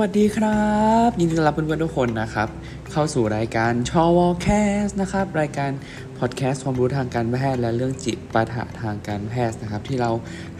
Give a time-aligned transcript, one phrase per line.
[0.00, 0.68] สวัสดีครั
[1.08, 2.48] บ ยินดีต้อนรับเพื่อนๆทุกคนนะครับ
[2.92, 4.48] เข้าสู่รายการชอวอแค
[4.82, 5.70] สต์นะครับ รายการ
[6.18, 10.10] พอดแคสต์ความรู้ทางการแพทย์และเรื่องจิปาถะทางการแพทย์นะครับ ที่เรา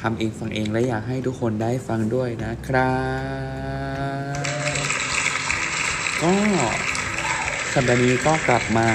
[0.01, 2.95] ทำเองฟังเองและอยากให้ทุกคนได้ฟังด้วยนะครั
[4.75, 4.85] บ
[6.23, 6.33] ก็
[7.73, 8.89] สัปดาห์นี้ก็กลับมา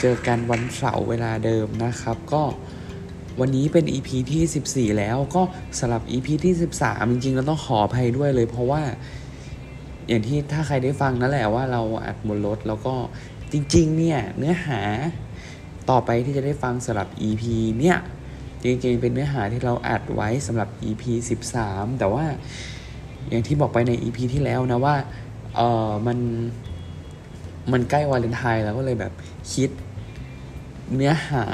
[0.00, 2.42] เจอกันวันเสาร์เวลาเดิมนะครับ ก็
[3.40, 5.42] วันนี้เป็น EP ที่ 14 แล้วก็
[5.78, 8.82] สำหรับ EP ที่ 13 จริงๆเราต้องขออภัยด้วยเลยเพราะว่า
[10.08, 12.94] อย่างที่ถ้าใครได้ฟังนั่นแหละว่าเราอัดบนรถแล้วก็
[13.52, 14.80] จริง ๆ เนี่ย เนื้อหา
[15.90, 17.44] ต่อไปที่จะได้ฟังสำหรับ EP
[17.80, 17.98] เนี่ย
[18.62, 21.04] จริง ๆ เป็นเนื้อหาที่เราอัดไว้สำหรับ EP
[21.52, 22.24] 13 แต่ว่า
[23.28, 24.96] อย่างที่บอกไปใน EP ที่แล้วนะว่า
[25.56, 26.18] เออมัน
[27.72, 29.12] มันใกล้วาเลนไทน์แล้วก็เลยแบบ
[29.52, 29.70] คิด
[30.94, 31.44] เนื้อหา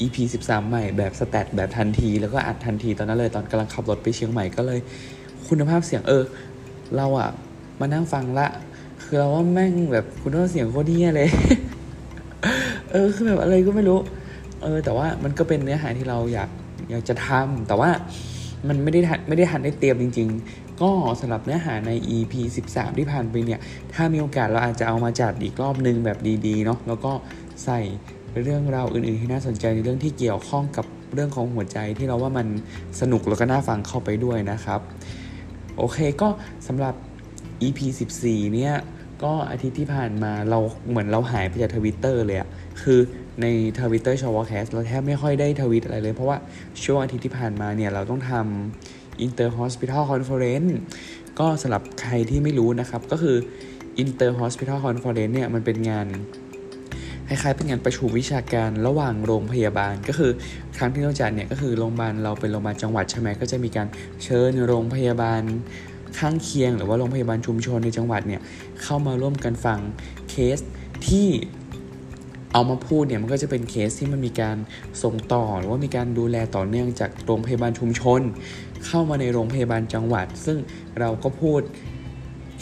[0.00, 4.80] EP 13 ใหม่แบบสแตทแบบทันที แล้วก็อัดทันทีตอนนั้นเลยตอนกำลังขับรถไปเชียงใหม่ก็เลย
[5.48, 6.24] คุณภาพเสียงเออ
[6.96, 7.30] เราอะ
[7.80, 8.48] มานั่งฟังละ
[9.02, 11.28] คือเราว่าแม่งแบบคุณภาพเสียงโคตรเฮี้ยเลย
[12.90, 13.98] เออคือแบบอะไรก็ไม่รู้
[14.62, 16.50] เออ แต่ว่ามันก็เป็นเนื้อหาที่เราอยาก
[16.90, 17.90] อยากจะทำแต่ว่า
[18.68, 22.34] มันไม่ได้ไม่ได้ทันได้เตรียมจริง ๆ ก็สำหรับเนื้อหาใน EP
[22.68, 23.60] 13 ที่ผ่านไปเนี่ย
[23.94, 27.12] ถ้ามีโอกาสเราอาจจะเอามาจัดอีกรอบนึงแบบดีๆเนาะแล้วก็
[27.64, 27.80] ใส่
[28.42, 32.46] เรื่องราวอื่นๆที่น่าสนใจในเรื่องที่เกี่ยวข้องกับเรื่องของหัวใจที่เราว่ามัน
[33.00, 34.80] สนุกแล้วก็น่าฟังเข้าไปด้วยนะครับ
[35.78, 36.28] โอเคก็
[36.66, 36.94] สำหรับ
[37.62, 37.78] EP
[38.18, 38.74] 14 เนี่ย
[39.22, 42.48] ก็อาทิตย์ที่ผ่านมาเราเหมือนเราหายไปจากทวิตเตอร์เลยอะ
[42.82, 43.00] คือ
[43.42, 43.46] ใน
[43.80, 46.36] ทวิตเตอร์ชอวอแคสต์เราแทบไม่ค่อยได้ทวีตอะไรเลย เพราะว่า
[46.84, 50.72] ช่วงอาทิตย์ที่ผ่านมาเนี่ย เราต้องทำ Inter Hospital Conference
[51.38, 53.36] ก็สำหรับใครที่ไม่รู้นะครับ ก็คือ
[54.02, 56.06] Inter Hospital Conference เนี่ย มันเป็นงาน
[57.28, 60.32] คล้ายๆเป็นงานประชุมวิชาการระหว่างโรงพยาบาลก็คือ
[60.76, 63.88] ครั้งที่เราจัดเนี่ยก็คือโรงพยาบาลเราเป็นโรงพยาบาลจังหวัดใช่ไหมก็จะมีการ
[64.24, 65.42] เชิญโรงพยาบาล
[66.18, 68.40] ข้างเคียง หรือว่าโรงพยาบาลชุมชนในจังหวัดเนี่ย
[68.82, 69.78] เข้ามาร่วมกันฟัง
[70.30, 70.58] เคส
[71.06, 71.28] ที่
[72.52, 74.56] เอามาพูดเนี่ยมันก็จะเป็นเคสที่มันมีการ
[75.02, 78.20] ส่งต่อ หรือว่ามีการดูแลต่อเนื่องจากโรงพยาบาลชุมชน
[78.86, 80.58] เข้ามาในโรงพยาบาลจังหวัด ซึ่ง
[80.98, 81.60] เราก็พูด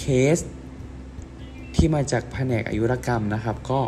[0.00, 0.06] เค
[0.36, 0.38] ส
[1.76, 3.80] ที่มาจากแผนกอายุรกรรมนะครับ ก็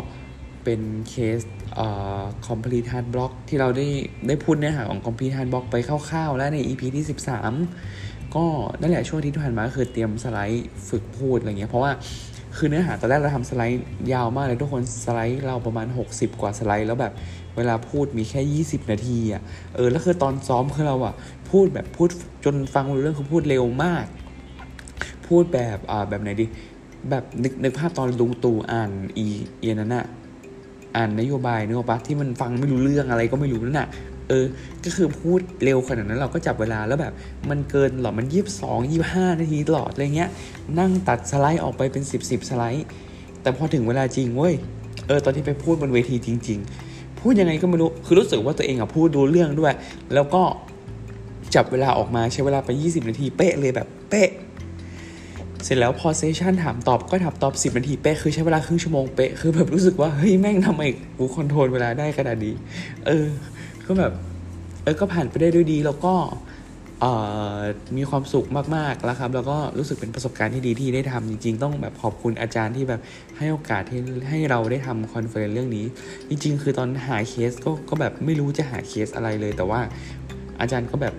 [0.63, 1.39] เป็นเคส
[1.75, 1.87] เอ่
[2.19, 3.87] อ complete heart block ที่เราได้
[4.27, 8.45] ได้พูดเนื้อหาของ complete heart block ไปคร่าวๆ แล้วใน EP ที่ 13 ก็
[8.81, 11.91] นั่นแหละช่วงที่ผ่านมาคือเตรียมสไลด์ฝึกพูดอะไรเงี้ยเพราะว่า
[12.57, 17.13] คือเนื้อหาตอนแรกเราทำสไลด์ยาวมากเลยทุกคนสไลด์เราประมาณ 60 กว่าสไลด์แล้วแบบ
[17.57, 19.41] เวลาพูดมีแค่ 20 นาทีอะ
[19.75, 21.13] เออแล้วคือตอนซ้อมคือเราอะ
[21.49, 22.09] พูดแบบพูด
[22.45, 24.05] จนฟังรู้เรื่องคือพูดเร็วมาก
[25.27, 26.45] พูดแบบอ่าแบบไหนดี
[27.09, 29.25] แบบนึกนึกภาพตอนลุงตู่อ่านอี
[29.59, 30.05] เอียนั้นอะ
[30.95, 33.87] อ่านนโยบายนึกออกปะที่มันฟังไม่รู้เรื่องอะไรก็ไม่รู้นั่นน่ะ
[34.29, 34.45] เออ
[34.83, 37.13] ก็คือพูดเร็วขนาดนั้นเราก็จับเวลาแล้วแบบ
[37.49, 40.29] มันเกินหรอ มันยี่สิบสองยี่ห้านาทีตลอดอะไรเงี้ย
[40.79, 42.85] นั่งตัดสไลด์ออกไปเป็นสิบสิบสไลด์
[43.41, 44.53] แต่พอถึงเวลาจริงเว้ย
[45.07, 46.59] เออ ตอนที่ไปพูดบนเวทีจริง
[46.89, 49.73] ๆ พูดยังไงก็ไม่รู้ คือรู้สึกว่าตัวเองอะพูดรู้เรื่องด้วย
[50.13, 50.41] แล้วก็
[51.55, 54.29] จับเวลาออกมาใช้เวลาไป 20 นาทีเป๊ะเลยแบบเป๊ะ
[55.63, 60.81] เสร็จแล้วพอ session ถามตอบก็ถามตอบ 10 นาทีเป๊ะคือใช้เวลาครึ่งชั่วโมงเป๊ะคือแบบรู้สึกว่าเฮ้ยแม่งทำไม
[61.17, 62.55] กู control เวลาได้ขนาดนี้
[63.07, 63.27] เออ
[63.89, 64.13] ก็แบบ
[64.83, 66.13] เออก็ผ่านไปได้ด้วยดี แล้วก็
[67.01, 67.05] เอ
[67.59, 67.61] อ
[67.97, 73.01] มีความสุขมากๆแล้วครับ แล้วก็รู้สึกเป็นประสบการณ์ที่ดีที่ได้ทำจริง ๆ ต้องแบบขอบคุณอาจารย์ที่แบบ
[73.37, 73.99] ให้โอกาสที่
[74.29, 75.85] ให้เราได้ทำ conference เรื่องนี้
[76.29, 79.79] จริง ๆ คือตอนหาเคสก็ก็แบบไม่รู้จะหาเคสอะไรเลย แต่ว่า
[80.61, 81.15] อาจารย์ก็แบบ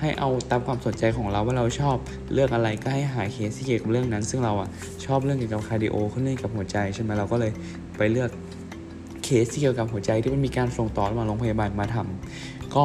[0.00, 1.96] ให้เอาตามความสนใจของเราว่าเราชอบ
[2.32, 4.68] เรื่องอะไรก็ให้หาเคสที่เกี่ยวกับเรื่องนั้น ซึ่งเราอะ
[5.06, 7.52] ชอบเรื่องเกี่ยวกับ cardio เรื่องเกี่ยวกับหัวใจใช่ไหมเราก็เลย
[7.96, 8.30] ไปเลือก
[9.28, 12.84] เคสที่เกี่ยวกับหัวใจที่มันมีการส่งต่อระหว่างโรงพยาบาลมาทำก็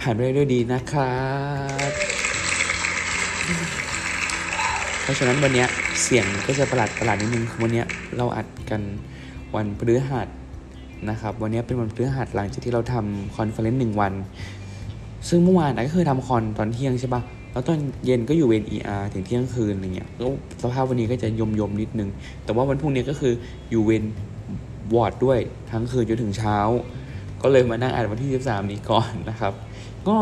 [0.00, 1.14] ผ่านไปได้ด้วยดีนะครั
[1.88, 1.90] บ
[5.02, 5.64] เพราะฉะนั้นวันนี้
[6.02, 7.82] เสียงก็จะประหลาดประหลาดนิดนึงคือวันนี้
[8.16, 8.80] เราอัดกัน
[9.54, 10.28] วันพฤหัส
[11.10, 14.12] นะครับวันนี้เป็นวันพฤหัสหลังจากที่เราทำคอนเฟอเรนซ์หนึ่งวัน
[15.28, 17.22] ซึ่งเมื่อวานก็คือทำคอนตอนเที่ยงใช่ปะ
[17.52, 20.30] แล้วตอนเย็นก็อยู่เวร ER ถึงเที่ยงคืนอะไรเงี้ยแล้ว
[20.62, 22.08] สภาพวันนี้ก็จะยมยมนิดนึง
[22.44, 23.32] แต่ว่าวันพรุ่งนี้ก็คือ
[23.70, 24.04] อยู่เวร
[24.94, 25.38] วอร์ดด้วย
[25.70, 26.56] ทั้งคืนจนถึงเช้า
[27.42, 29.52] ก็เลยมานั่งอัดวันที่ 13 นี้ก่อนนะครับ
[30.08, 30.16] ก็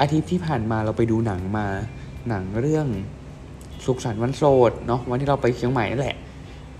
[0.00, 1.66] อาทิตย์ที่ผ่านมาเราไปดูหนังมา
[2.28, 2.86] หนังเรื่อง
[3.86, 6.16] สุขสันต์วันโสดเนาะวันที่เราไปเชียงใหม่นั่นแหละ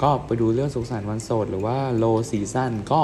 [0.02, 3.00] ก็ไปดูเรื่องสุขสันต์วันโสดหรือว่า Low Season ก็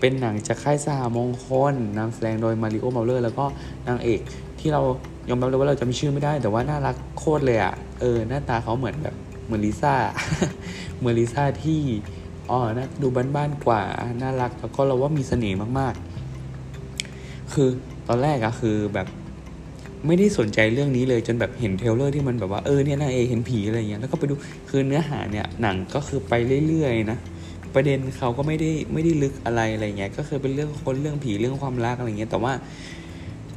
[0.00, 3.44] เป็นหนังจากค่ายสหมงคลนำแสดงโดยมาริโอ้เมาเร่อแล้วก็
[3.88, 4.20] นางเอก
[4.60, 4.82] ที่เรา
[5.28, 9.14] ยอมรับเลยว่าเราจะมีชื่อไม่ได้ แต่ว่าน่ารักโคตรเลยอะ่ะเออหน้าตาเขาเหมือนแบบ
[9.44, 9.94] เหมือนลิซ่า
[10.98, 11.80] เหมือนลิซ่าที่
[12.52, 13.82] อ๋อนะดูบ้านๆกว่า
[14.22, 17.68] น่ารักแล้วก็เราว่ามีเสน่ห์มากๆ คือ
[18.08, 19.06] ตอนแรกอะคือแบบ
[20.06, 24.34] ไม่ได้สนใจเรื่องนี้เลยจนแบบเห็นเทเลอร์ที่มันแบบว่าเออเนี่ยนางเอกเห็นผีอะไรเงี้ยแล้วก็ไปดู
[24.70, 26.32] คือเนื้อหาเนี่ยหนังก็คือไป
[26.68, 27.18] เรื่อยๆนะ
[27.74, 32.52] ประเด็นเขาก็ไม่ได้ไม่ได้ลึกอะไรอะไรเงี้ยก็คือเป็นเรื่องคนเรื่องผีเรื่องความรักอะไรเงี้ยแต่ว่า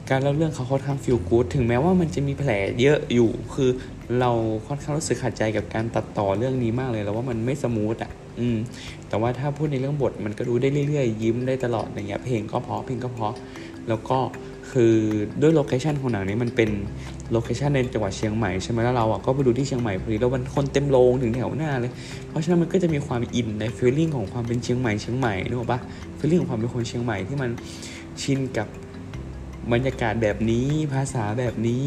[0.10, 3.70] การเล่าเรื่องเขาเขาทำ feel good ถึงแม้ว่ามันจะมีแผลเยอะอยู่ คือ
[4.20, 4.32] เรา
[4.68, 8.58] ค่อนข้างรู้สึกขัดใจกับการตัดต่อเรื่องนี้มากเลย แล้วว่ามันไม่ smooth อะ อืม
[9.10, 13.34] แต่ว่าถ้าพูดในเรื่องบทมันก็ดูได้เรื่อยๆ ยิ้มได้ตลอดอย่างเงี้ย เพลงก็เพราะเพลงก็เพราะ
[13.88, 14.18] แล้วก็
[14.72, 14.94] คือ
[15.42, 16.70] ด้วย location ของหนังนี้มันเป็น
[17.32, 21.92] location ในจังหวัดเชียงใหม่ใช่ไหมแล้วเราอะก็ไปดูที่เชียงใหม่พอดีแล้วมันคนเต็มโรงถึงแถวหน้าเลย
[22.30, 25.80] เพราะฉะนั้นมันก็จะมีความ in ใน feeling ของความเป็นเชียงใหม่เชียงใหม่นึกออกปะ
[26.18, 27.50] feeling ของความเป็นคนเชียงใหม่ที่มัน
[28.22, 28.68] ชินกับ
[29.74, 31.86] บรรยากาศแบบนี้ภาษาแบบนี้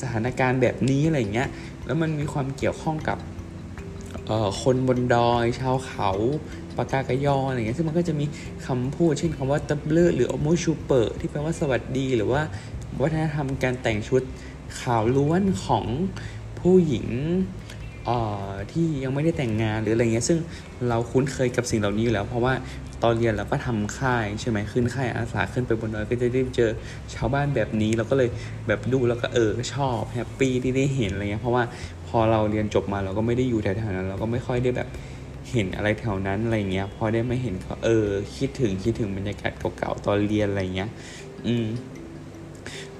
[0.00, 1.48] สถานการณ์แบบนี้อะไรเงี้ย
[1.86, 3.18] แล้วมันมีความเกี่ยวข้องกับ
[4.62, 6.10] คนบนดอยชาวเขา
[6.76, 8.24] ปกาเกอะญออะไรเงี้ยซึ่งมันก็จะมี
[8.66, 12.42] คำพูดเช่นคำว่าตับเลือหรือโอมื่อโชเปอที่แปลว่าสวัสดี หรือว่า
[13.00, 14.22] วัฒนธรรมการแต่งชุด
[14.80, 15.84] ขาวล้วนของ
[16.60, 17.06] ผู้หญิง
[18.72, 20.38] ที่ยังไม่ได้แต่งงานหรืออะไรเงี้ยซึ่ง
[20.88, 22.54] เราคุ้นเคยกับสิ่งเหล่านี้อยู่แล้ว เพราะว่า
[23.02, 26.70] ตอนเรียนเราก็ทำค่ายใช่ไหมขึ้นค่ายอาสาขึ้นไปบนดอยก็จะได้เจอ
[27.14, 28.28] ชาวบ้านแบบนี้เราก็เลย
[28.66, 31.62] แบบดูแล้วก็เออชอบแฮปปี้ที่ได้เห็นอะไรเงี้ยเพราะว่า
[32.08, 34.88] พอเราเรียนจบมาเราก็ไม่ได้อยู่แถวๆนั้น เราก็ไม่ค่อยได้แบบ
[35.52, 38.06] เห็นอะไรแถวนั้นอะไรเงี้ยพอได้ไม่เห็นก็เออ
[38.36, 40.90] คิดถึงคิดถึงบรรยากาศเก่าๆตอนเรียนอะไรเงี้ย
[41.46, 41.66] อืม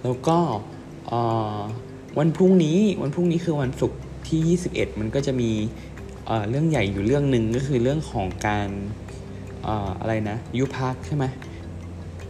[0.03, 0.39] แล้วก็
[2.19, 3.99] วันพรุ่งนี้วันพรุ่งนี้คือวันศุกร์
[4.29, 5.51] ที่ 21 มันก็จะมี
[6.49, 8.69] เรื่องใหญ่อยู่เรื่องหนึ่งก็คือเรื่องของการ
[10.01, 11.25] อะไรนะยุพักใช่ไหม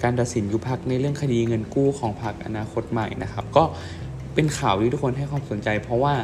[0.02, 3.64] การตัดสินยุพักในเรื่องคดีเงินกู้ของพรรคอนาคตใหม่นะครับ ก็
[4.34, 6.14] เป็นข่าวที่ทุกคนให้ความสนใจ เพราะว่า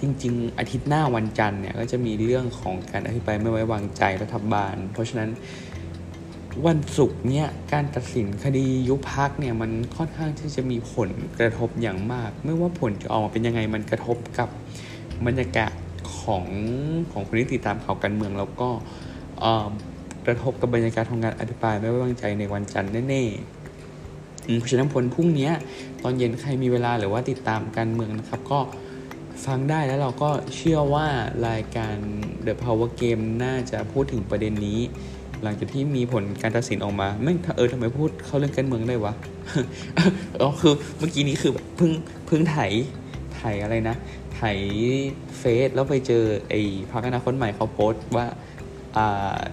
[0.00, 5.30] จริง ๆ อาทิตย์หน้าวันจันทร์เนี่ยก็จะมีเรื่องของการอภิปรายไม่ไว้วางใจรัฐบาล เพราะฉะนั้น
[6.66, 14.48] วันศุกร์เนี่ยการตัดสินคดียุบพักเนี่ยมันค่อนข้างที่จะมีผลกระทบอย่างมาก ไม่ว่าผลจะออกมาเป็นยังไงมันกระทบกับ
[15.26, 15.72] บรรยากาศ
[16.20, 16.44] ของ
[17.12, 18.68] ของคนที่ติดตามข่าวการเมืองแล้วก็
[20.26, 25.50] กระทบกับบรรยากาศของการอภิปรายไม่ไว้วางใจในวันจันทร์แน่ๆเพราะฉะนั้นผลพรุ่งนี้
[26.02, 28.60] ตอนเย็นใครมีเวลาหรือว่าติดตามการเมืองนะครับ ก็
[29.46, 31.06] ฟังได้แล้วเราก็เชื่อว่า
[31.48, 31.96] รายการ
[32.46, 34.80] The Power Game น่าจะพูดถึงประเด็นนี้
[35.42, 39.12] หลังจากที่มีผลการตัดสินออกมาไม่เออทำไมพูดเข้าเรื่องการเมืองได้วะ
[40.40, 41.90] อ๋อคือเมื่อกี้นี้คือเพิ่ง
[42.26, 42.58] เพิ่งไถ
[43.36, 43.96] ไถอะไรนะ
[44.34, 44.42] ไถ
[45.38, 46.60] เฟซแล้วไปเจอไอ้
[46.92, 48.26] พรรคอนาคตใหม่เขาโพสต์ว่า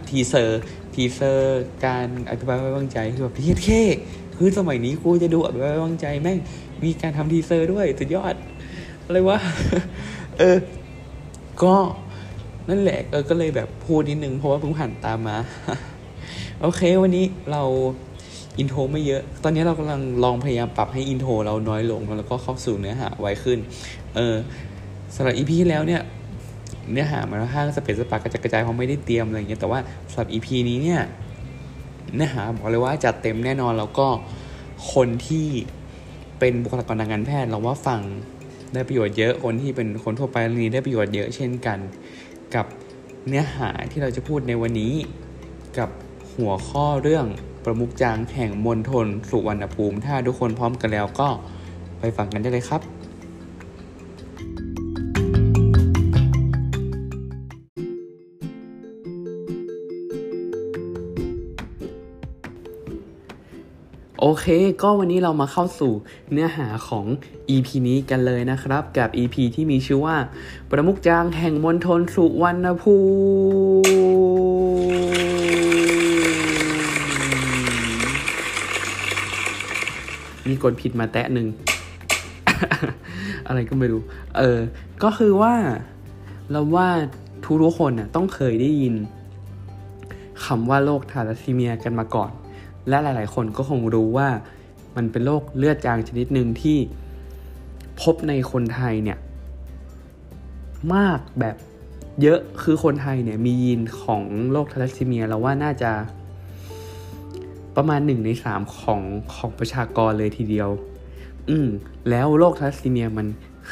[0.10, 3.84] teaser teaser การอภิปรายไม่วางใจคือแบบเทียเท่
[4.38, 6.38] คือสมัยนี้กูจะดูอภิปรายไม่วางใจแม่ง
[6.84, 8.36] มีการทำ teaser ด้วยสุดยอด
[9.06, 9.38] อะไรวะ
[10.38, 10.58] เออ
[11.64, 11.76] ก็
[12.70, 15.38] นั่นแหละเออก็เลยแบบพูดนิดนึงเพราะว่าเพิ่งผ่านตามา
[16.62, 17.64] โอเค วันนี้เรา
[18.60, 23.60] intro ไม่เยอะ ตอนนี้เรากำลังลองพยายามปรับให้ intro เราน้อยลง แล้วก็เข้าสู่เนื้อหาไวขึ้น
[24.16, 24.36] เออ
[25.16, 26.02] สำหรับ EP ที่แล้วเนี่ย
[26.92, 29.80] เนื้อหามันค่อนข้างสะเปะสะปะกระจัดกระจายเพราะไม่ได้เตรียมอะไรอย่างเงี้ยแต่ว่า
[30.12, 31.02] สำหรับ EP นี้เนี่ย
[32.16, 34.08] เนื้อหาบอกเลยว่าจัดเต็มแน่นอนแล้วก็
[34.94, 35.48] คนที่
[36.40, 38.02] เป็นบุคลากรทางการแพทย์เราว่าฟัง
[38.74, 41.80] ได้ประโยชน์เยอะคนที่เป็นคนทั่วไปนี้ได้ประโยชน์เยอะเช่นกัน
[42.56, 42.66] กับ
[43.28, 44.94] เนื้อหาที่เราจะพูดในวันนี้
[45.78, 45.90] กับ
[46.36, 47.26] หัวข้อเรื่อง
[47.66, 51.30] ประมุกจางแห่งมณฑลสุวรรณภูมิ ถ้าทุกคนพร้อมกันแล้วก็
[52.00, 52.82] ไปฟังกันได้เลยครับ
[64.26, 64.48] โอเค
[64.82, 65.92] ก็วันนี้เรามาเข้าสู่
[66.32, 67.06] เนื้อหาของ
[67.50, 70.18] EP นี้กันเลยนะครับ กับ EP ที่มีชื่อว่า
[70.70, 72.96] ประมุกจางแห่งมณฑลสุวรรณภู
[73.82, 73.94] มิ
[80.48, 81.48] มีกดผิดมาแตะหนึ่ง
[83.48, 84.02] อะไรก็ไม่รู้
[84.38, 84.60] เออ
[85.04, 85.54] ก็คือว่า
[86.52, 86.88] เราว่า
[87.44, 88.96] ทุกทุกคนน่ะต้องเคยได้ยิน
[90.46, 92.32] คำว่าโรคทาลัสซีเมียกันมาก่อน
[92.90, 94.30] และหลาย ๆ คนก็คงรู้ว่า
[94.96, 96.78] มันเป็นโรคเลือดจางชนิดหนึ่งที่
[98.02, 99.18] พบในคนไทยเนี่ย
[100.96, 101.56] มากแบบ
[102.22, 105.92] เยอะคือคนไทยเนี่ยมียีนของโรคทาลัสซีเมียเราว่าน่าจะ
[107.76, 109.02] ประมาณหนึ่งในสามของ
[109.34, 110.70] ของประชากรเลยทีเดียว
[111.50, 111.68] อืม
[112.10, 113.28] แล้วโรคทาลัสซีเมียมัน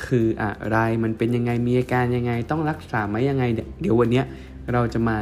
[0.06, 3.44] คืออะไร มันเป็นยังไง มีอาการยังไง ต้องรักษาไหมยังไง
[3.82, 4.22] เดี๋ยววันนี้
[4.74, 5.18] เราจะมา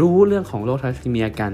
[0.00, 1.52] รู้เรื่องของโรคทาลัสซีเมียกัน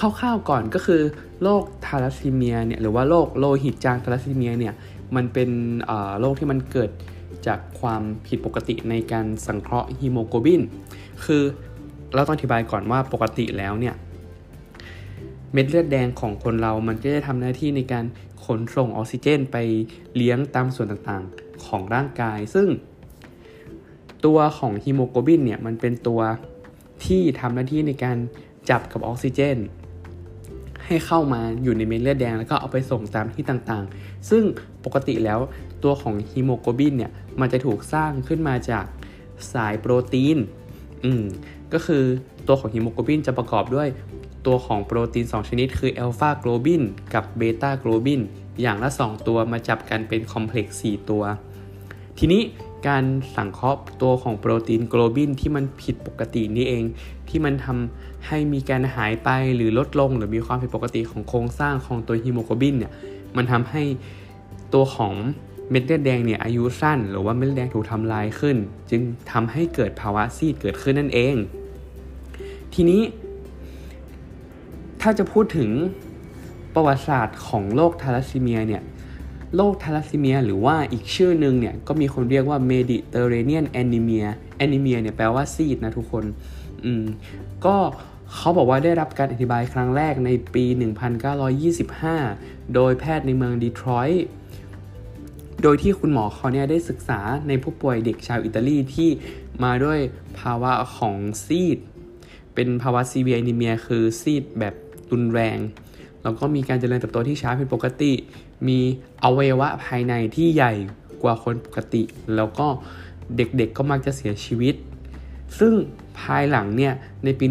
[0.00, 1.02] คร่าวๆก่อนก็คือ
[1.42, 4.74] โรคทาลัสซีเมียเนี่ยหรือว่าโรคโลหิตจางทาลัสซีเมียเนี่ย
[5.16, 5.50] มันเป็น
[6.20, 6.90] โรคที่มันเกิด
[7.46, 10.62] จากความผิดปกติในการสังเคราะห์ฮีโมโกลบิน
[11.24, 11.42] คือ
[12.14, 13.94] เราต้องอธิบายก่อนว่าปกติแล้วเนี่ย
[15.52, 18.04] เม็ดเลือดแดงของคนเรามันก็จะทำหน้าที่ในการ
[18.44, 19.56] ขนส่งออกซิเจนไป
[20.16, 22.68] เลี้ยงตามส่วนต่างๆของร่างกาย ซึ่ง
[24.24, 26.20] ตัวของฮีโมโกลบินเนี่ยมันเป็นตัว
[27.04, 28.16] ที่ทำหน้าที่ในการ
[28.70, 29.58] จับกับออกซิเจน
[30.86, 34.42] ให้เข้ามาอยู่ในเม็ดเลือดแดง แล้วก็เอาไปส่งตามที่ต่างๆ ซึ่ง
[34.84, 35.40] ปกติแล้ว
[35.84, 38.84] ตัวของฮีโมโกลบินเนี่ยมันจะถูกสร้างขึ้นมาจาก
[39.52, 40.38] สายโปรตีน
[41.04, 41.22] อืม
[41.72, 42.02] ก็คือ
[42.46, 43.88] ตัวของฮีโมโกลบินจะประกอบด้วย
[44.46, 46.82] ตัวของโปรตีน 2 ชนิด คือ alpha globin
[47.14, 48.20] กับ beta globin
[48.62, 51.22] อย่างละ 2 ตัวมาจับกันเป็น complex 4ตัว
[52.18, 52.42] ทีนี้
[52.88, 53.04] การ
[53.36, 56.84] สังเคราะห์ตัวของโปรตีน globin ที่มันผิดปกตินี่เอง
[57.28, 62.92] ที่มันทำ ให้มีการหายไปหรือลดลง หรือมีความผิดปกติของโครงสร้างของตัวฮีโมโกลบินเนี่ย
[63.36, 63.82] มันทำให้
[64.74, 65.12] ตัวของ
[65.70, 68.56] เม็ดเลือดแดงเนี่ยอายุสั้น หรือว่าเม็ดเลือดแดงถูกทำลายขึ้น
[68.90, 69.00] จึง
[69.32, 71.34] ทำให้เกิดภาวะซีดเกิดขึ้นนั่นเอง
[72.74, 73.02] ทีนี้
[75.00, 75.70] ถ้าจะพูดถึง
[76.74, 78.82] ประวัติศาสตร์ของโรคทาลัสซีเมียเนี่ย
[79.56, 86.24] โรคทาลัสซีเมีย หรือว่าอีกชื่อหนึ่งเนี่ยก็มีคนเรียกว่า Mediterranean anemia anemia เนี่ยแปลว่าซีดนะทุกคน
[86.84, 87.04] อืม
[87.66, 87.76] ก็
[88.13, 90.64] เขาบอกว่าได้รับการอธิบายครั้งแรกในปี
[91.90, 94.26] 1925 โดยแพทย์ในเมืองดีทรอยต์
[95.62, 99.10] โดยที่คุณหมอเขาเนี่ยได้ศึกษาในผู้ป่วยเด็กชาวอิตาลีที่
[99.64, 99.98] มาด้วย
[100.38, 101.78] ภาวะของซีด
[102.54, 104.74] เป็นภาวะซีเวียนิเมียคือซีดแบบ
[105.12, 105.58] รุนแรง
[106.22, 108.12] แล้วก็มีการเจริญเติบโตที่ช้าผิดปกติ
[108.68, 108.78] มี
[109.22, 110.72] อวัยวะภายในที่ใหญ่
[111.22, 112.02] กว่าคนปกติ
[112.36, 112.66] แล้วก็
[113.36, 114.74] เด็กๆกก็มักจะเสียชีวิต
[115.58, 115.72] ซึ่ง
[116.20, 116.92] ภายหลังเนี่ย
[117.24, 117.44] ในปี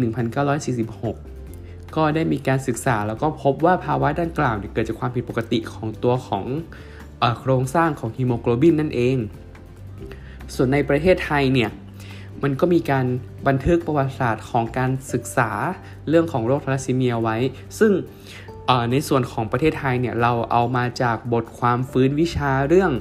[0.74, 6.44] 1946 ก็ได้มีการศึกษาแล้วก็พบว่าภาวะดังกล่าวเกิดจากความผิดปกติของตัวของ
[7.38, 9.16] โครงสร้างของฮีโมโกลบินนั่นเอง
[10.54, 11.70] ส่วนในประเทศไทยเนี่ย
[12.42, 13.06] มันก็มีการ
[13.46, 15.50] บันทึกประวัติศาสตร์ของการศึกษา
[16.08, 17.36] เรื่องของโรคทาลัสซีเมียไว้
[17.78, 17.92] ซึ่ง
[18.90, 22.92] ในส่วนของประเทศไทยเนี่ยเราเอามาจากบทความฟื้นวิชาเรื่อง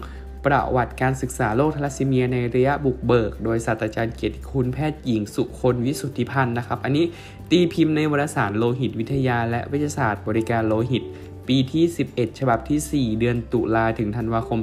[0.46, 7.06] ประวัติการศึกษาโรคทาลัสซีเมียในระยะบุกเบิก โดยศาสตราจารย์เกียรติคุณแพทย์หญิงสุคนวิสุทธิพันธ์นะครับ อันนี้
[7.50, 11.04] ตีพิมพ์ในวารสารโลหิตวิทยา และวิทยาศาสตร์บริการโลหิต
[11.48, 14.60] ปีที่ 11 ฉบับที่ 4 เดือนตุลาถึงธันวาคม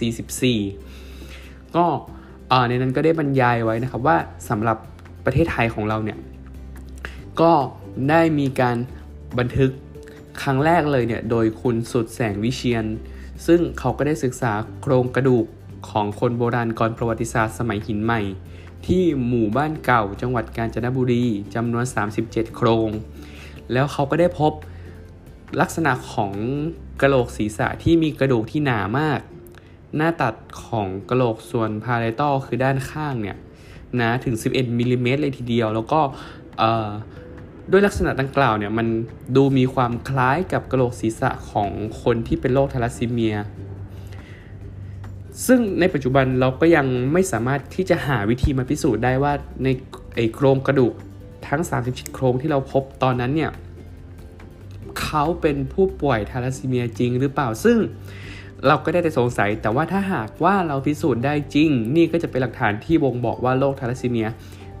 [0.00, 1.86] 2544 ก็
[2.68, 4.16] ในนั้นก็ได้บรรยายไว้นะครับว่า
[4.48, 4.76] สำหรับ
[5.24, 6.18] ประเทศไทยของเราเนี่ย
[7.40, 7.52] ก็
[8.10, 8.76] ได้มีการ
[9.38, 9.70] บันทึก
[10.42, 12.86] ครั้งแรกเลยเนี่ย โดยคุณสุดแสงวิเชียน
[13.46, 15.46] ซึ่งเขาก็ได้ศึกษาโครงกระดูก
[15.90, 18.20] ของคนโบราณก่อนประวัติศาสตร์สมัยหินใหม่
[18.86, 21.84] ที่หมู่บ้านเก่าจังหวัดกาญจนบุรีจำนวน
[22.20, 22.88] 37 โครง
[23.72, 24.52] แล้วเขาก็ได้พบ
[25.60, 26.32] ลักษณะของ
[27.00, 29.20] กระโหลกศีรษะที่มีกระดูกที่หนามาก
[29.96, 33.36] หน้าตัดของกระโหลกส่วนพาราตอคือด้านข้างเนี่ย
[33.96, 36.00] หนาถึง 11มิลิเมตรเลยทีเดียว แล้วก็
[37.70, 38.86] ด้วยลักษณะดังกล่าวเนี่ยมัน
[39.36, 41.70] ดูมีความคล้ายกับกระโหลกศีรษะของ
[42.02, 43.36] คนที่เป็นโรคทาลัสซีเมีย
[45.46, 49.32] ซึ่งในปัจจุบันเราก็ยังไม่สามารถที่จะหาวิธีมาพิสูจน์ได้ว่า
[49.64, 49.68] ใน
[50.14, 50.94] ไอโครงกระดูก
[51.48, 53.50] ทั้ง37โครงที่เราพบตอนนั้นเนี่ย
[55.00, 57.78] เขาเป็นผู้ป่วยทาลัสซีเมียจริงหรือเปล่า ซึ่ง
[58.66, 64.28] เราก็ได้แต่สงสัย แต่ว่าถ้าหากว่าเราพิสูจน์ได้จริง นี่ก็จะเป็นหลักฐานที่บ่งบอกว่าโรคทาลัสซีเมีย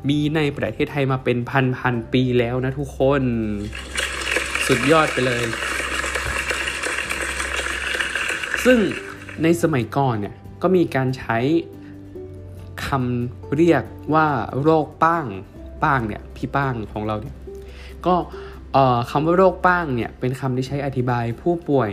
[0.08, 3.22] มีในประเทศไทยมาเป็นพันพันปีแล้วนะทุกคน
[4.66, 5.44] สุดยอดไปเลย
[8.64, 8.78] ซึ่ง
[9.42, 11.38] ในสมัยก่อนเนี่ยก็มีการใช้
[12.86, 14.28] คำเรียกว่า
[14.62, 15.26] โรคป้าง
[15.84, 17.36] ป้างเนี่ยพี่ป้างของเราเนี่ย
[18.06, 18.14] ก็
[19.10, 21.90] คำว่าโรคป้างเนี่ยเป็นคำที่ใช้อธิบายผู้ป่วย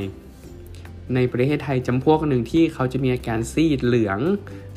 [1.15, 4.19] ในประเทศไทยจำพวกหนึ่งที่เขาจะมีอาการซีดเหลือง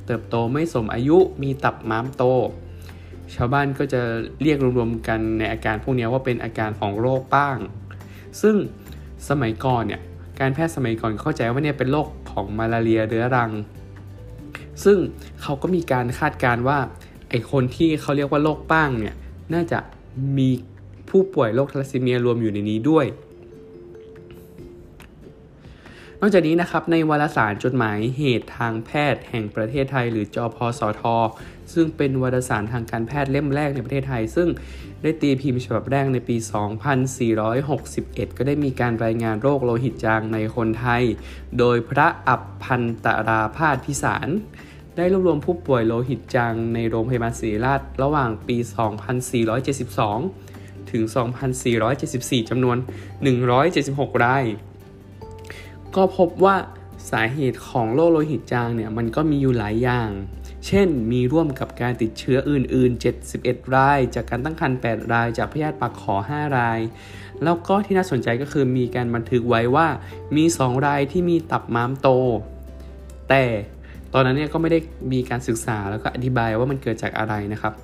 [0.06, 2.25] เติบโตไม่สมอายุมีตับม้ามโต
[3.34, 4.00] ชาวบ้านก็จะ
[4.42, 7.56] เรียกรวมๆกันในอาการพวกนี้ว่าเป็นอาการของโรคป้าง
[8.42, 8.56] ซึ่ง
[9.28, 10.00] สมัยก่อนเนี่ย
[10.40, 13.50] การแพทย์สมัยก่อนเข้าใจว่าเนี่ยเป็นโรคของมาลาเรียเรื้อรัง
[14.84, 14.99] ซึ่ง
[15.42, 16.78] เขาก็มีการคาดการว่า
[17.30, 19.14] ไอคนที่เขาเรียกว่าโรคป้างเนี่ย
[19.54, 19.78] น่าจะ
[20.38, 20.49] มี
[21.10, 23.06] ผู้ป่วยโรคทาลัสซีเมียรวมอยู่ในนี้ด้วย
[26.20, 31.02] นอกจากนี้นะครับในวารสารจดหมายเหตุทางแพทย์แห่งประเทศไทย หรือจอพสท
[31.74, 34.48] ซึ่งเป็นวารสารทางการแพทย์เล่มแรกในประเทศไทย ซึ่ง
[35.02, 36.36] ได้ตีพิมพ์ฉบับแรกในปี
[37.72, 41.02] 2461 ก็ได้มีการรายงานโรคโลหิตจางในคนไทย
[41.58, 44.28] โดยพระอับพันตราพาธพิสาร
[44.96, 48.56] ได้รวบรวมผู้ป่วยโลหิตจางในโรงพยาบาลศิริราชระหว่างปี
[50.12, 51.02] 2472 ถึง
[51.76, 52.76] 2,474จำนวน
[53.50, 54.44] 176 ราย
[55.96, 56.56] ก็พบว่า
[57.10, 60.10] สาเหตุของโรคโลหิตจางเนี่ยมันก็มีอยู่หลายอย่าง
[60.66, 63.02] เช่น มีร่วมกับการติดเชื้ออื่น ๆ
[63.34, 66.80] 71 ราย จากการตั้งครรภ์8ราย จากพยาธิปากขอ 5 ราย
[67.44, 69.86] แล้วก็ที่น่าสนใจก็คือมีการบันทึกไว้ว่า
[70.36, 72.08] มี 2 รายที่มีตับม้ามโต
[73.28, 73.44] แต่
[74.12, 74.78] ตอนนั้นเนี่ยก็ไม่ได้
[75.12, 77.74] มีการศึกษาแล้วก็อธิบายว่ามันเกิดจากอะไรนะครับ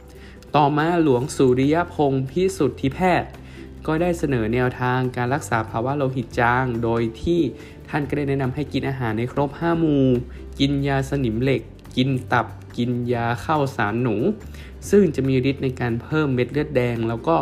[0.56, 3.30] ต่อมาหลวงสุริยพงศ์พิสุทธิแพทย์
[3.87, 7.40] ก็ได้เสนอแนวทางการรักษาภาวะโลหิตจาง โดยที่
[7.88, 10.06] ท่านก็ได้แนะนำให้กินอาหารในครบ 5 หมู่
[10.59, 11.62] กินยาสนิมเหล็ก
[11.97, 14.16] กินตับ กินยาเข้าสารหนู
[14.90, 17.37] ซึ่งจะมีฤทธิ์ในการเพิ่มเม็ดเลือดแดง แล้วก็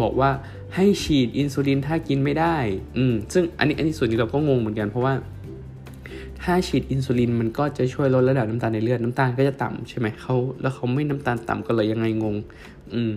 [0.00, 0.30] บอกว่า
[0.74, 2.56] ให้ฉีดอินซูลินถ้ากินไม่ได้
[2.96, 5.14] อืม ซึ่งอันนี้อันนี้ส่วนนี้เราก็งงเหมือนกันเพราะว่า
[6.42, 12.36] ถ้าฉีดอินซูลินมันก็จะช่วยลดระดับน้ำตาลในเลือดน้ำตาลก็จะต่ำใช่ไหมเขาแล้วเขาไม่น้ำตาลต่ำก็เลยยังไงงง
[12.92, 13.10] อืม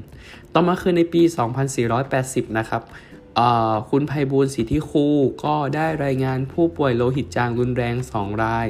[0.54, 1.22] ต่อมาคือในปี
[1.90, 2.82] 2480 นะครับ
[3.90, 5.06] คุณภัยบูลสิทธิคู
[5.44, 8.68] ก็ได้รายงานผู้ป่วยโลหิตจางรุนแรง 2 ราย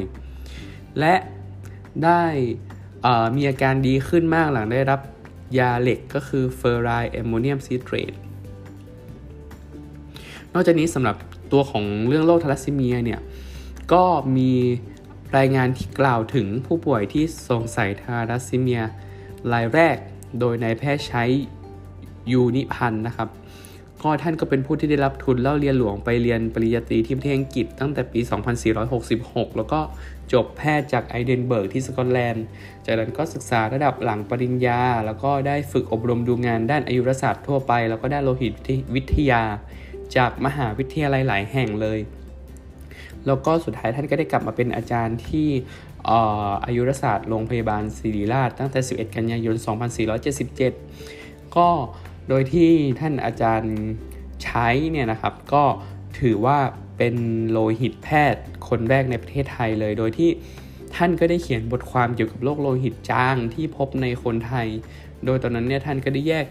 [1.00, 1.16] และ
[2.04, 2.24] ได้
[3.36, 5.00] มีอาการดีขึ้นมากหลังได้รับ
[5.60, 8.14] ยาเหล็กก็คือเฟอร์ไรแอมโมเนียมซิเตรต
[10.54, 11.16] นอกจากนี้สำหรับ
[11.52, 13.20] ตัวของเรื่องโรคทาลัสซีเมียเนี่ย
[13.94, 14.04] ก็
[14.38, 14.52] มี
[15.38, 18.82] รายงานที่กล่าวถึงผู้ป่วยที่สงสัยทาลัสซีเมีย
[19.54, 19.98] รายแรก
[20.40, 21.24] โดยนายแพทย์ใช้
[22.32, 23.30] ยูนิพันธ์นะครับ
[24.04, 28.20] ก็ท่านก็เป็นผู้ที่ได้รับทุนเล่าเรียนหลวงไปเรียนปริญญาตรีที่ประเทศอังกฤษตั้งแต่ปี
[28.90, 29.80] 2466 แล้วก็
[30.34, 32.46] จบแพทย์จากไอเดนเบิร์กที่สกอตแลนด์
[32.86, 38.54] จากนั้นก็ศึกษาระดับหลังปริญญา แล้วก็ได้ฝึกอบรมดูงานด้านอายุรศาสตร์ทั่วไป แล้วก็ด้านโลหิต
[38.96, 39.42] วิทยา
[40.16, 42.00] จากมหาวิทยาลัยหลายแห่งเลย
[43.28, 45.48] แล้วก็สุดท้ายท่านก็ได้กลับมาเป็นอาจารย์ที่
[46.66, 49.56] อายุรศาสตร์โรงพยาบาลศิริราชตั้งแต่ 11 กันยายน
[50.76, 51.70] 2477 ก็
[52.30, 53.76] โดยที่ท่านอาจารย์
[54.44, 55.64] ใช้เนี่ยนะครับ ก็
[56.20, 56.58] ถือว่า
[56.98, 57.16] เป็น
[57.52, 60.30] โลหิตแพทย์คนแรกในประเทศไทยเลย โดยที่
[60.96, 64.68] ท่านก็ได้เขียนบทความเกี่ยวกับโรคโลหิตจางที่พบในคนไทย
[65.26, 66.46] โดยตอนนั้นเนี่ยท่านก็ได้แยก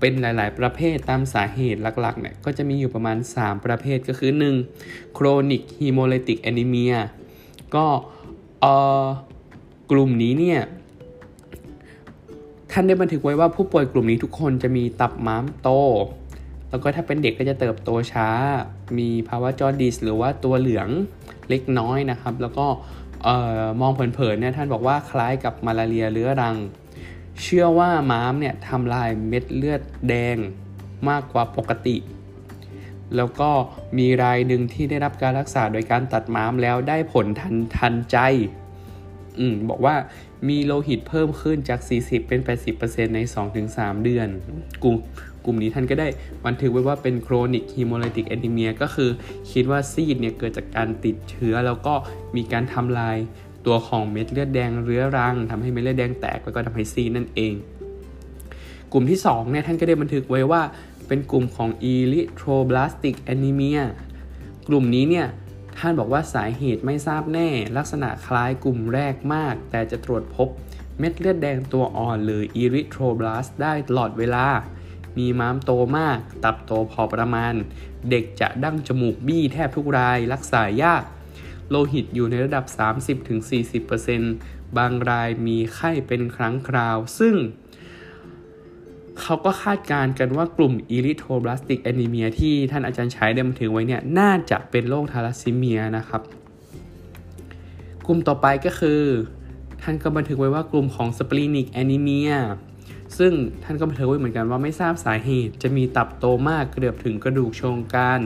[0.00, 4.30] เป็นหลาย ๆ ประเภทตามสาเหตุหลัก ๆ เนี่ย ก็จะมีอยู่ประมาณ 3 ประเภทก็คือ
[4.74, 5.16] 1.
[5.16, 6.96] chronic hemolytic anemia
[7.74, 7.86] ก็
[8.60, 9.06] เอ่อ
[9.90, 10.60] กลุ่มนี้เนี่ย
[12.72, 15.70] ท่านได้บันทึกไว้ว่าผู้ป่วยกลุ่มนี้ทุกคนจะมีตับม้ามโต
[16.70, 18.28] แล้วก็ถ้าเป็นเด็กก็จะเติบโตช้า
[18.98, 20.88] มีภาวะจอดิส หรือว่าตัวเหลือง
[21.48, 22.66] เล็กน้อยนะครับ แล้วก็
[23.80, 26.56] มองเผินๆเนี่ยท่านบอกว่าคล้ายกับมาลาเรียเรื้อรัง
[27.42, 30.36] เชื่อว่าม้ามเนี่ยทำลายเม็ดเลือดแดง
[31.08, 31.96] มากกว่าปกติ
[33.16, 33.50] แล้วก็
[33.98, 38.18] มีรายหนึ่งที่ได้รับการรักษาโดยการตัดม้ามแล้วได้ผลทันทันใจ
[39.38, 39.94] อืมบอกว่า
[40.48, 42.40] มีโลหิตเพิ่มขึ้นจาก 40 เป็น
[42.78, 43.20] 80%ใน
[43.62, 44.28] 2-3 เดือน
[44.82, 44.96] กลุ่ม
[45.44, 46.08] กลุ่มนี้ท่านก็ได้
[46.46, 49.10] บันทึกไว้ว่าเป็น chronic hemolytic anemia ก็คือ
[49.52, 51.94] คิดว่าซีดเนี่ยเกิดจากการติดเชื้อแล้วก็
[52.36, 53.16] มีการทำลาย
[53.66, 57.54] ตัวของเม็ดเลือดแดงเรื้อรังทำให้เม็ดเลือดแดงแตกแล้วก็ทำให้ซีดนั่นเอง
[58.92, 60.62] กลุ่มที่2เนี่ยท่านก็ได้บันทึกไว้ว่า
[61.08, 63.80] เป็นกลุ่มของ erythroblastic anemia
[64.68, 65.26] กลุ่มนี้เนี่ย
[65.78, 70.48] ท่านบอกว่าสาเหตุไม่ทราบแน่ ลักษณะคล้ายกลุ่มแรกมาก แต่จะตรวจพบ
[70.98, 74.46] เม็ดเลือดแดงตัวอ่อนหรืออีริโทรบลาสได้ตลอดเวลา
[75.18, 77.54] มีม้ามโตมาก ตับโตพอประมาณ
[78.10, 81.02] เด็กจะดั้งจมูกบี้แทบทุกราย รักษายาก
[81.70, 82.64] โลหิตอยู่ในระดับ
[83.90, 87.34] 30-40%บางรายมีไข้เป็นครั้งคราว ซึ่ง
[89.22, 96.22] เขาก็คาดการณ์กันว่ากลุ่ม erythroblastic anemia ที่ท่านอาจารย์ใช้ได้มาถึงไว้เนี่ยน่าจะเป็นโรคทาลัสซีเมียนะครับ
[98.06, 99.00] กลุ่มต่อไปก็คือ
[99.82, 102.30] ท่านก็บันทึกไว้ว่ากลุ่มของ splenic anemia
[103.18, 103.32] ซึ่ง
[103.64, 108.20] ท่านก็บันทึกไว้เหมือนกันว่าไม่ทราบสาเหตุ จะมีตับโตมากเกือบถึงกระดูกเชิงกราน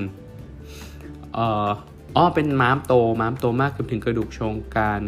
[1.35, 1.69] เอ่อ
[2.17, 5.01] อ๋อเป็นม้ามโตม้ามโตมากเกือบถึงกระดูกเชิงกราน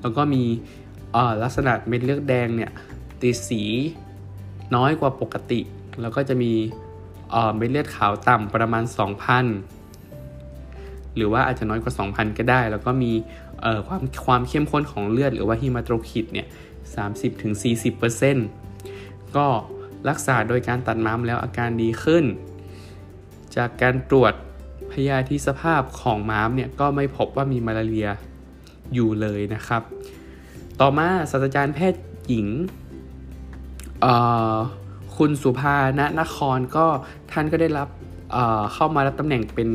[0.00, 0.42] แล้วก็มี
[1.42, 2.70] ลักษณะเม็ดเลือดแดงเนี่ย
[3.20, 3.62] ตีสี
[4.74, 5.60] น้อยกว่าปกติ
[6.00, 6.52] แล้วก็จะมี
[7.56, 8.84] เม็ดเลือดขาวต่ำประมาณ
[10.00, 13.12] 2,000 หรือว่าอาจจะน้อยกว่า 2,000 ก็ได้ แล้วก็มี
[13.86, 16.46] ความความเข้มข้นของเลือด หรือว่าฮีมาโตรคิดเนี่ย
[18.50, 19.46] 30-40%ก็
[20.08, 22.24] รักษาโดยการตัดม้ามแล้วอาการดีขึ้น
[23.56, 24.32] จากการตรวจ
[24.92, 28.08] พยาธิสภาพของม้ามเนี่ยก็ไม่พบว่ามีมาลาเรีย
[28.94, 29.82] อยู่เลยนะครับ
[30.80, 32.48] ต่อมาศาสตราจารย์แพทย์หญิง
[35.16, 36.86] คุณสุภาณนครก็
[37.32, 37.88] ท่านก็ได้รับ
[38.32, 39.68] เเข้ามารับตำแหน่งเป็น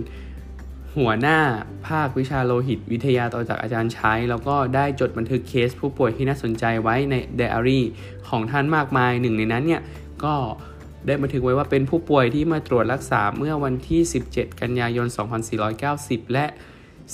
[0.97, 1.39] หัวหน้า
[1.87, 7.85] ภาควิชาโลหิตวิทยาต่อจากอาจารย์ใช้ แล้วก็ได้จดบันทึกเคสผู้ป่วยที่น่าสนใจไว้ในไดอารี่
[8.29, 9.81] ของท่านมากมายหนึ่งในนั้นเนี่ย
[10.23, 10.35] ก็
[11.05, 15.07] ได้บันทึกไว้ว่าเป็นผู้ป่วยที่มาตรวจรักษาเมื่อวันที่ 17 กันยายน
[15.69, 16.45] 2490 และ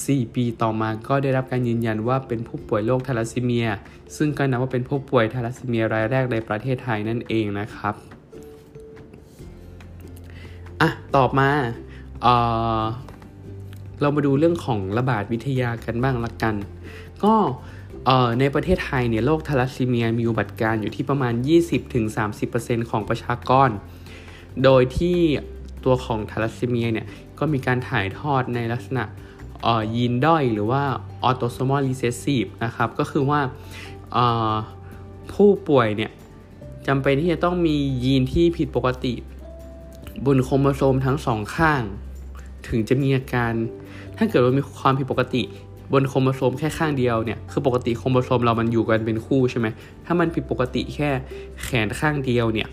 [0.04, 3.68] 4 ปีต่อมาก็ได้รับการยืนยันว่าเป็นผู้ป่วยโรคทาลัสซีเมีย
[4.18, 7.96] ซึ่งก็นับว่าเป็นผู้ป่วยทาลัสซีเมียรายแรกในประเทศไทยนั่นเองนะครับ
[10.82, 11.50] อะตอบมา
[12.22, 16.56] เเรามาดูเรื่องของระบาดวิทยากันบ้างละกัน
[17.24, 17.34] ก็
[18.40, 21.34] ในประเทศไทยเนี่ยโรคทาลัสซีเมียมีอุบัติการอยู่ที่ประมาณ
[22.12, 23.70] 20-30%ของประชากร
[24.64, 25.18] โดยที่
[25.86, 27.08] ตัวของทาลัสซีเมียเนี่ย
[27.40, 29.04] ก็มีการถ่ายทอดในลักษณะ
[29.96, 30.84] ยีนด้อยหรือว่า
[31.24, 33.40] autosomal recessive นะครับ ก็คือว่า
[35.34, 36.12] ผู้ป่วยเนี่ย
[36.88, 39.14] จำเป็นที่จะต้องมียีนที่ผิดปกติ
[40.26, 41.82] บนโครโมโซมทั้งสองข้าง
[42.68, 43.54] ถึงจะมีอาการ
[44.18, 45.44] ถ้าเกิดว่ามีความผิดปกติ
[45.94, 49.68] บนโครโมโซมแค่ข้างเดียวเนี่ย คือปกติโครโมโซมเรามันอยู่กันเป็นคู่ใช่ไหม
[50.06, 51.10] ถ้ามันผิดปกติแค่
[51.64, 52.70] แขนข้างเดียวเนี่ย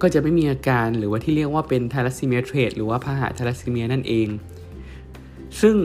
[0.00, 4.28] ก็จะไม่มีอาการหรือว่าที่เรียกว่าเป็นทาลัสซีเมีย trait หรือว่าพาหะทาลัสซีเมียนั่นเอง
[5.60, 5.76] ซึ่ง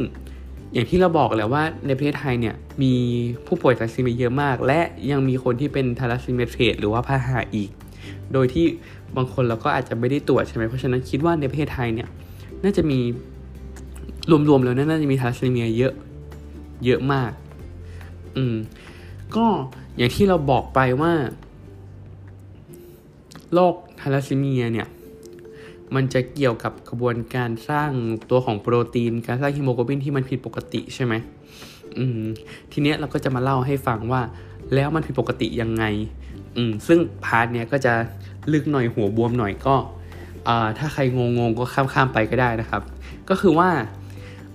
[0.74, 2.94] อย่างที่เราบอกแล้วว่าในประเทศไทยเนี่ยมี
[3.46, 4.80] ผู้ป่วยทาลัสซีเมียเยอะมาก และ
[5.12, 7.70] ยังมีคนที่เป็นทาลัสซีเมีย trait หรือว่าพาหะอีก
[8.34, 8.66] โดยที่
[9.16, 12.10] บางคนเราก็อาจจะไม่ได้ตรวจใช่ไหมเพราะฉะนั้นคิดว่าในประเทศไทยเนี่ย
[12.64, 13.00] น่าจะมี
[14.50, 15.94] รวมๆแล้วน่าจะมีทาลัสซีเมียเยอะ
[16.86, 17.32] เยอะมาก
[18.36, 18.56] อืม
[19.36, 19.46] ก็
[19.98, 21.14] อย่างที่เราบอกไปว่า
[23.54, 24.88] โรคทาลัสซีเมียเนี่ย
[25.96, 27.92] มันจะเกี่ยวกับกระบวนการสร้าง
[28.30, 31.14] ตัวของโปรตีน การสร้างฮีโมโกลบินที่มันผิดปกติใช่ไหม
[31.98, 32.22] อืม
[32.72, 34.22] ทีเนี้ยเราก็จะมาเล่าให้ฟังว่า
[34.74, 35.84] แล้วมันผิดปกติยังไง
[36.56, 37.94] อืมซึ่ง part เนี้ยก็จะ
[38.54, 39.76] ลึกหน่อยหัวบวมหน่อยก็
[40.48, 42.82] อ่าถ้าใครงงก็ข้ามๆไปก็ได้นะครับ
[43.30, 43.70] ก็คือว่า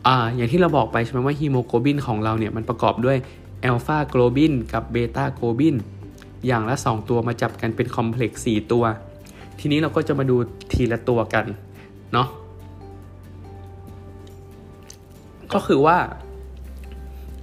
[0.06, 3.18] อ่าอย่างที่เราบอกไปใช่ไหมว่าฮีโมโกลบินของเราเนี่ยมันประกอบด้วย
[3.60, 5.76] แอลฟาโกลบินกับเบต้าโกลบิน
[6.46, 8.84] อย่างละ 2 ตัวมาจับกันเป็น complex 4ตัว
[9.64, 10.36] ทีนี้เราก็จะมาดู
[10.72, 11.44] ทีละตัวกัน
[12.12, 12.28] เนาะ
[15.52, 15.98] ก็คือว่า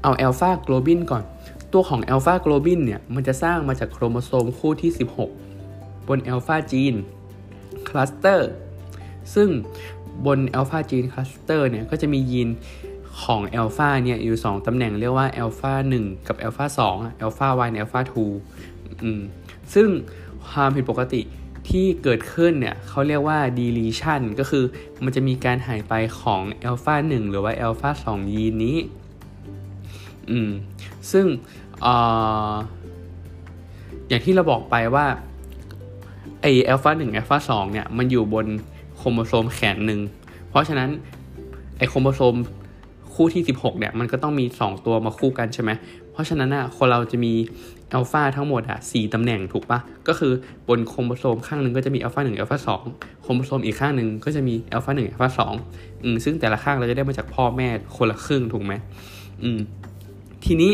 [0.02, 1.24] เอาอัลฟาโกลบินก่อน
[1.74, 4.92] ตัวของอัลฟาโกลบินเนี่ย มันจะสร้างมาจากโครโมโซมคู่ที่
[5.50, 6.94] 16 บน alpha gene
[7.88, 8.52] cluster
[9.36, 9.50] ซึ่ง
[10.26, 12.50] บน alpha gene cluster เนี่ย ก็จะมียีน
[13.22, 18.00] ของอัลฟาเนี่ย อยู่ 2 ตำแหน่งเรียกว่าอลฟา1กับอลฟา2อลฟา Y อลฟา
[18.50, 19.22] 2อืม
[19.74, 19.90] ซึ่ง
[20.48, 21.22] ความผิดปกติ
[21.70, 24.64] ที่เกิดขึ้นเนี่ยเขาเรียกว่า deletion ก็คือ
[25.04, 28.78] มันจะมีการหายไปของอัลฟา1หรือว่าอัลฟา2ยีนนี้
[30.30, 30.50] อืม
[31.12, 31.26] ซึ่ง
[31.86, 31.88] อ
[34.10, 35.06] อย่างที่เราบอกไปว่า
[36.42, 38.46] ไออัลฟา1อัลฟา2เนี่ยมันอยู่บน
[38.98, 40.00] โครโมโซมแขนหนึ่ง
[40.50, 40.90] เพราะฉะนั้น
[41.78, 42.36] ไอโครโมโซม
[43.14, 45.72] คู่ที่ 16เนี่ยมันก็ต้องมี 2 ตัวมาคู่กันใช่ไหม
[46.12, 47.34] เพราะฉะนั้นอะคนเราจะมี
[47.94, 50.32] อัลฟาทั้งหมดอะสี่ตำแหน่งถูกปะก็คือ
[50.68, 52.84] บนโครโมโซมข้างหนึ่งก็จะมีอัลฟาหนึ่งอัลฟาสอง
[53.22, 55.54] โครโมโซมอีกข้างหนึ่งก็จะมีอัลฟาหนึ่งอัลฟาสอง
[56.04, 58.74] อืมซึ่งแต่ละข้างเราจะได้มาจากพ่อแม่คนละครึ่งถูกไหม
[59.44, 59.60] อืม
[60.46, 60.72] ทีนี้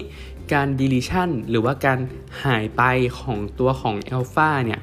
[0.54, 2.00] การ deletion หรือว่าการ
[2.44, 2.82] หายไป
[3.20, 4.80] ของตัวของอัลฟาเนี่ย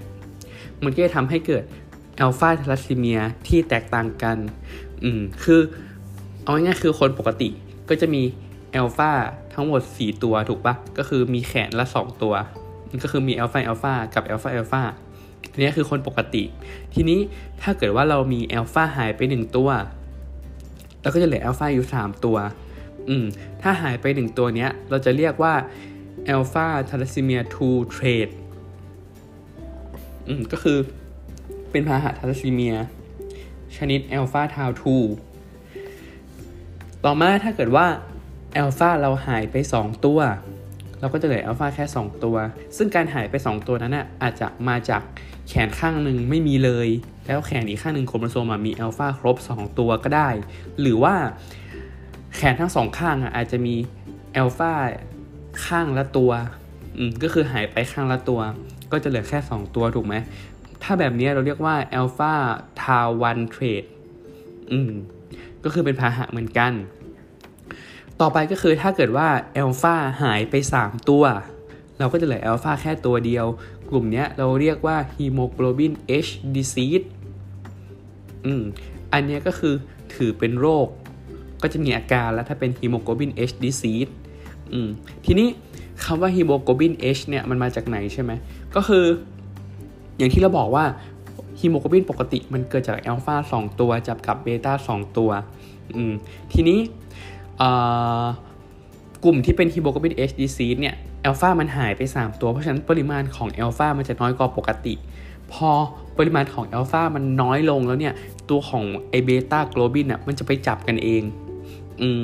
[0.85, 1.64] มันก็จะทำให้เกิด
[2.21, 4.37] อัลฟาทาลัสซีเมียที่แตกต่างกัน
[5.05, 5.61] อืม คือ
[6.42, 7.49] เอาง่ายๆคือคนปกติ
[7.88, 8.23] ก็จะมี
[8.77, 9.13] อัลฟา
[9.55, 12.35] ทั้งหมด 4 ตัวถูกปะก็คือมีแขนละ 2 ตัว
[13.03, 14.83] ก็คือมีอัลฟาอัลฟากับอัลฟาอัลฟา
[15.51, 16.45] อันนี้คือคนปกติ
[16.95, 17.19] ทีนี้
[17.63, 19.69] ถ้าเกิดว่าเรามีอัลฟาหายไป 1 ตัว
[21.03, 22.37] เราก็จะเหลืออัลฟาอยู่ 3 ตัว
[23.09, 23.25] อืม
[23.63, 25.55] ถ้าหายไป 1 ตัวเนี้ย เราจะเรียกว่า
[26.29, 28.29] อัลฟาทาลัสซีเมีย2 trait
[30.29, 30.79] อืม ก็คือ
[31.71, 32.75] เป็นพาหะทาลัสซีเมีย
[33.77, 34.71] ชนิดอัลฟาทาว
[35.47, 37.87] 2ต่อมาถ้าเกิดว่า
[38.57, 40.21] อัลฟาเราหายไป 2 ตัว
[41.01, 42.37] เราก็จะเหลืออัลฟาแค่ 2 ตัว
[42.77, 45.03] ซึ่งการหายไป 2 ตัวนั้นน่ะอาจจะมาจาก
[45.49, 46.88] แขนข้างหนึ่งไม่มีเลย
[47.27, 50.29] แล้วแขนอีกข้างหนึ่งโครโมโซมมีอัลฟาครบ 2 ตัวก็ได้
[50.81, 51.15] หรือว่า
[52.37, 53.75] แขนทั้งสองข้างอะอาจจะมี
[54.37, 54.73] อัลฟา
[55.67, 56.31] ข้างละตัว
[56.97, 58.41] อืมก็คือหายไปข้างละตัว
[58.93, 60.15] ก็จะเหลือแค่ 2 ตัวถูกไหม
[60.83, 62.35] ถ้าแบบนี้เราเรียกว่าอัลฟา
[62.81, 63.85] ทาวันเทรด
[64.73, 64.91] อืม
[65.65, 66.73] ก็คือเป็นพาหะเหมือนกัน
[68.23, 71.25] ต่อไปก็คือถ้าเกิดว่าอัลฟาหายไป 3 ตัว
[71.99, 73.47] เราก็จะเหลืออัลฟาแค่ตัวเดียว
[73.91, 75.93] กลุ่มนี้เราเรียกว่าฮีโมโกลบิน
[76.27, 77.07] H disease
[78.47, 78.63] อืม
[79.13, 79.75] อันนี้ก็คือ
[80.15, 80.87] ถือเป็นโรค
[81.63, 84.13] ก็จะมีอาการแล้วถ้าเป็นฮีโมโกลบิน H disease
[84.73, 84.89] อืม
[85.27, 85.49] ทีนี้
[86.05, 88.33] คำว่าฮีโมโกลบิน H เนี่ยมันมาจากไหนใช่ไหม
[88.75, 89.05] ก็คือ
[90.19, 90.85] อย่างที่เราบอกว่า
[91.61, 95.31] ฮีโมโกลบินปกติมันเกิดจากอัลฟา2ตัวจับกับเบต้า2ตัว
[95.97, 96.13] อืม
[96.53, 96.79] ทีนี้
[99.25, 104.95] กลุ่มที่เป็นฮีโมโกลบิน H disease เนี่ยอัลฟามันหายไป 3 ตัว เพราะฉะนั้นปริมาณของอัลฟามันจะน้อยกว่าปกติ
[105.53, 105.71] พอ
[106.19, 108.15] ปริมาณของอัลฟามันน้อยลงแล้วเนี่ย
[108.51, 111.23] ตัวของไอเบต้าโกลบินอะมันจะไปจับกันเอง
[112.01, 112.23] อืม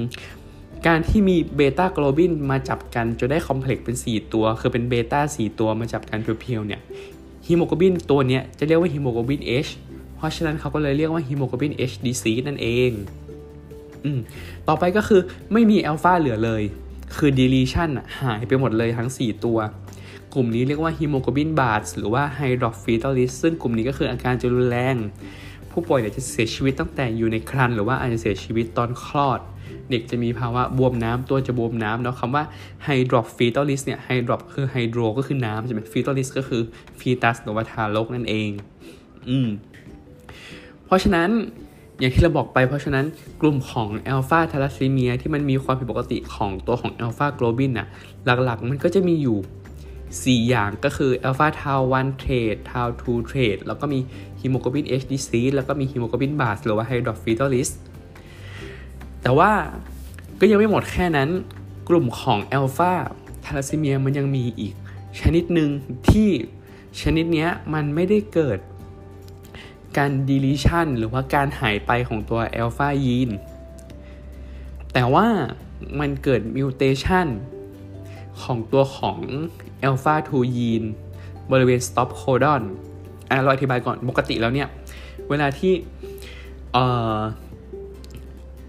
[0.87, 6.81] การที่มีเบต้าโกลบินมาจับกันจนได้ complex เป็น 4 ตัว คือเป็นเบต้า4ตัวมาจับกันเพียวๆเนี่ย
[7.47, 9.71] ฮีโมโกลบินตัวเนี้ยจะเรียกว่าฮีโมโกลบิน H
[10.17, 12.91] เพราะฉะนั้นเขาก็เลยเรียกว่าฮีโมโกลบิน H disease นั่นเอง
[14.05, 14.21] อืม
[14.69, 15.21] ต่อไปก็คือ
[15.53, 16.63] ไม่มีอัลฟาเหลือเลย
[17.17, 19.59] คือ deletion หายไปหมดเลยทั้ง 4 ตัว
[20.35, 24.97] กลุ่มนี้เรียกว่าฮีโมโกลบิน Bart's หรือว่า hydrops fetalis ซึ่งกลุ่มนี้ก็คืออาการจะรุนแรง
[25.71, 29.41] ผู้ป่วยเนี่ยจะเสียชีวิตตั้งแต่อยู่ในครรภ์หรือว่าอาจจะเสียชีวิตตอนคลอด
[29.91, 32.45] เด็กจะมีภาวะบวมน้ำตัวจะบวมน้ำเนาะคำว่า
[32.85, 36.63] hydrops fetalis เนี่ย hydrops คือ hydro ก็คือน้ำใช่ไหม fetalis ก็คือ
[36.99, 38.51] fetus หรือว่าทารกนั่นเอง
[39.29, 39.49] อืม
[40.85, 41.31] เพราะฉะนั้น
[42.01, 43.05] อย่างที่เราบอกไปเพราะฉะนั้น
[43.41, 47.89] กลุ่มของอัลฟาทาลัสซีเมียที่มันมีความผิดปกติของตัวของอัลฟาโกลบินน่ะ
[48.25, 49.39] หลักๆ มันก็จะมีอยู่
[50.39, 53.99] 4 อย่างก็คือ alpha thal 1 trait thal 2 trait แล้วก็มี
[54.41, 57.68] ฮีโมโกลบิน H disease แล้วก็มีฮีโมโกลบิน Bart's หรือว่า hydrops fetalis
[59.23, 59.51] แต่ว่า
[60.41, 61.29] ก็ยังไม่หมดแค่นั้น
[61.89, 62.93] กลุ่มของอัลฟา
[63.45, 64.75] ทาลัสซีเมียมันยังมีอีก
[65.21, 65.71] ชนิดหนึ่ง
[66.11, 66.31] ที่
[67.03, 68.59] ชนิดนี้มันไม่ได้เกิด
[69.96, 73.31] การ deletion หรือว่าการหายไปของตัว alpha ยีน
[74.92, 75.27] แต่ว่า
[76.01, 77.29] มันเกิด mutation
[78.42, 79.18] ของตัวของ
[79.88, 80.85] alpha 2 ยีน
[81.53, 82.62] บริเวณ stop codon
[83.31, 84.68] อะเราอธิบายก่อนปกติแล้วเนี่ย
[85.31, 85.72] เวลาที่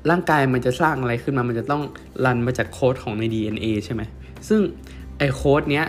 [0.09, 1.83] ร่างกายมันจะสร้างอะไรขึ้นมา มันจะต้อง
[2.25, 4.01] รันมาจากโค้ดของใน DNA ใช่ไหม
[4.49, 4.61] ซึ่ง
[5.17, 5.85] ไอโค้ดเนี้ย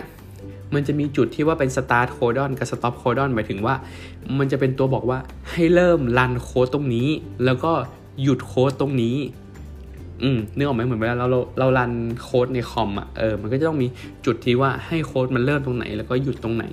[0.73, 3.75] มันจะมีจุดที่ว่าเป็น start codon กับ stop codon หมายถึงว่า
[4.39, 5.19] มันจะเป็นตัวบอกว่า
[5.51, 7.07] ให้เริ่มรันโค้ดตรงนี้
[7.45, 7.71] แล้วก็
[8.21, 9.15] หยุดโค้ดตรงนี้
[10.23, 11.91] อืมนึกออกไหมเหมือนเวลาเราเราเรารัน
[12.23, 13.87] โค้ดในคอมอะเออมันก็จะต้องมี
[14.25, 16.65] จุดที่ว่าให้โค้ดมันเริ่มตรงไหน แล้วก็หยุดตรงไหน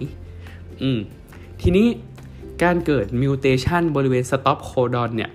[0.82, 0.98] อืม
[1.60, 1.86] ทีนี้
[2.62, 5.30] การเกิดมิวเทชันบริเวณ stop codon เนี่ย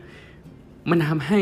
[0.89, 1.41] มันทำให้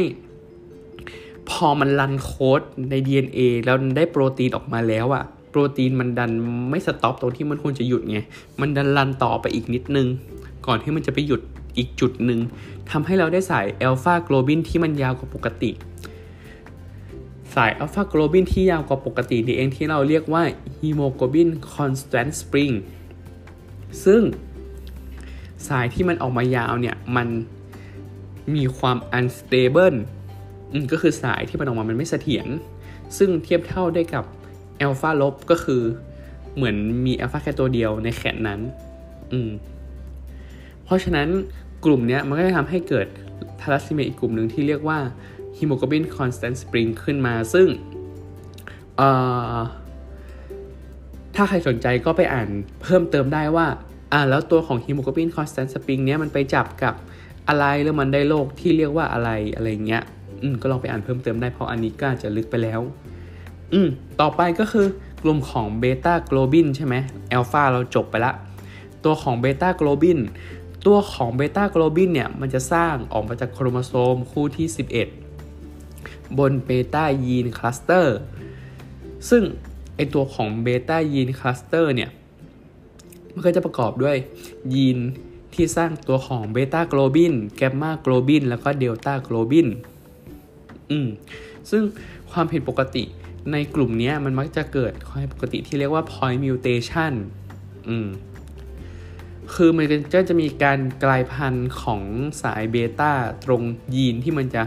[1.50, 6.32] พอมัน run code ใน DNA แล้วได้โปรตีนออกมาแล้วอะโปรตีนมันดัน
[6.70, 8.20] ไม่ stop ตรงที่มันควรจะหยุดไง
[8.62, 10.08] มันดัน run ต่อไปอีกนิดนึง
[10.66, 11.42] ก่อนที่มันจะไปหยุด
[11.78, 12.40] อีกจุดหนึ่ง
[12.92, 15.72] ทำให้เราได้สายอัลฟาโกลบินที่มันยาวกว่าปกติ
[17.56, 20.44] สายอัลฟาโกลบินที่ยาวกว่าปกตินี่เองที่เราเรียกว่า
[20.78, 22.72] ฮีโมโกลบิน Constant Spring
[24.06, 24.22] ซึ่ง
[25.68, 27.28] สายที่มันออกมายาวเนี่ย มัน
[28.56, 29.98] มีความ unstable
[30.92, 32.48] ก็คือสายที่มันออกมามันไม่เสถียร
[33.18, 34.24] ซึ่งเทียบเท่าได้กับ
[34.82, 35.82] อัลฟาลบก็คือ
[36.56, 38.60] เหมือนมีอัลฟาแค่ตัวเดียวในแขนนั้น
[39.32, 39.50] อืม
[40.92, 41.28] เพราะฉะนั้น
[41.86, 43.08] กลุ่มนี้มันก็จะทำให้เกิด
[43.62, 45.00] ทาลัสซีเมียอีกกลุ่มหนึ่งที่เรียกว่า
[45.58, 47.68] ฮีโมโกลบิน Constant Spring ขึ้นมา ซึ่ง
[51.36, 52.48] ถ้าใครสนใจก็ไปอ่าน
[52.82, 53.68] เพิ่มเติมได้ว่า
[54.14, 56.94] อ่าแล้วตัวของฮีโมโกลบิน Constant Spring เนี้ยมันไปจับกับ
[57.48, 60.04] อะไรแล้วมันได้โรคที่เรียกว่าอะไรอะไรเงี้ย
[60.42, 62.80] อืมก็ลองไปอ่านเพิ่มเติมได้เพราะอันนี้ก็จะลึกไปแล้ว
[63.74, 63.88] อืม
[64.22, 64.86] ต่อไปก็คือ
[65.24, 66.96] กลุ่มของเบต้าโกลบินใช่ไหม
[67.32, 68.34] อัลฟาเราจบไปละ
[69.04, 70.20] ตัวของเบต้าโกลบิน
[70.86, 74.68] ตัวของเบต้าโกลบินเนี่ยมันจะสร้างออกมาจากโครโมโซมคู่ที่
[75.52, 78.18] 11 บน beta gene cluster
[79.30, 79.44] ซึ่ง
[79.96, 82.10] ไอตัวของ beta gene cluster เนี่ย
[83.34, 84.18] มันก็จะประกอบด้วย
[84.74, 84.98] ยีน
[85.54, 89.68] ที่สร้างตัวของเบต้าโกลบินแกมมาโกลบินแล้วก็เดลต้าโกลบิน
[90.92, 91.08] อืม
[91.70, 91.84] ซึ่ง
[92.32, 93.04] ความผิดปกติ
[93.52, 97.14] ในกลุ่มนี้มันมักจะเกิดความผิดปกติที่เรียกว่า point mutation
[97.90, 98.08] อืม
[99.56, 99.86] คือมัน
[100.16, 102.02] ก็จะมีการกลายพันธุ์ของ
[102.42, 103.12] สายเบต้า
[103.46, 103.62] ตรง
[103.96, 104.64] ยีนที่มันจะ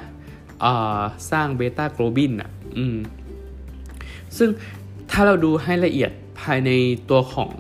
[1.31, 2.97] สร้างเบต้าโกลบินอะอืม
[4.37, 4.49] ซึ่ง
[5.11, 6.70] ถ้าเราดูให้ละเอียดภายใน
[7.11, 7.53] ตัวของ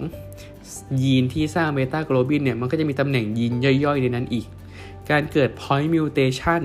[1.02, 4.46] ยีนที่สร้างเบต้าโกลบินเนี่ย มันก็จะมีตำแหน่งยีนย่อยๆ ในนั้นอีก
[5.10, 6.62] การเกิด point mutation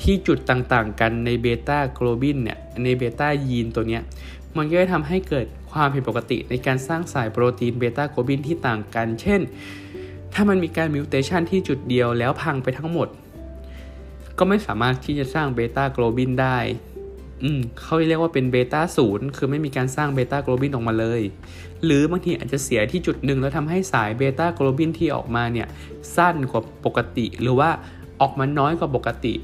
[0.00, 4.02] ที่จุดต่างๆ กันในเบต้าโกลบินเนี่ย ในเบต้ายีนตัวเนี้ย
[4.56, 9.40] มันก็จะทำให้เกิดความผิดปกติในการสร้างสายโปรตีนเบต้าโกลบินที่ต่างกัน เช่น
[10.34, 13.08] ถ้ามันมีการ mutation ที่จุดเดียวแล้วพังไปทั้งหมด
[14.38, 16.58] ก็ไม่สามารถที่จะสร้างเบต้าโกลบินได้
[17.42, 21.20] อืมเขาเรียกว่าเป็นเบต้าศูนย์คือไม่มีการสร้างเบต้าโกลบินออกมาเลย
[21.84, 25.68] หรือบางทีอาจจะเสียที่จุดหนึ่งแล้วทำให้สายเบต้าโกลบินที่ออกมาเนี่ย
[26.16, 27.70] สั้นกว่าปกติ หรือว่า
[28.20, 29.34] ออกมาน้อยกว่าปกติ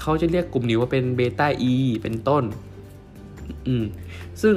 [0.00, 2.44] เขาจะเรียกกลุ่มนี้ว่าเป็นเบต้า E เป็นต้น
[3.66, 3.84] อืม
[4.42, 4.54] ซึ่ง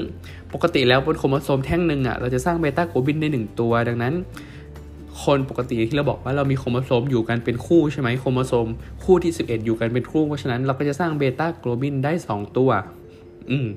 [0.53, 4.13] ปกติแล้วบนโครโมโซมแท่งหนึ่งอะเราจะสร้างเบต้าโกลบินได้หนึ่งตัว ดังนั้น
[5.23, 8.67] คนปกติที่เราบอกว่าเรามีโครโมโซมอยู่กันเป็นคู่ใช่ไหมโครโมโซม
[9.03, 12.69] คู่ที่ 11 อยู่กันเป็นคู่เพราะฉะนั้นเราก็จะสร้างเบต้าโกลบินได้ 2 ตัว
[13.49, 13.67] อืม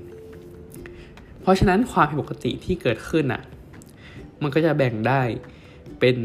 [1.42, 3.42] เพราะฉะนั้นความผิดปกติที่เกิดขึ้นอะ
[4.42, 5.20] มันก็จะแบ่งได้
[6.00, 6.16] เป็น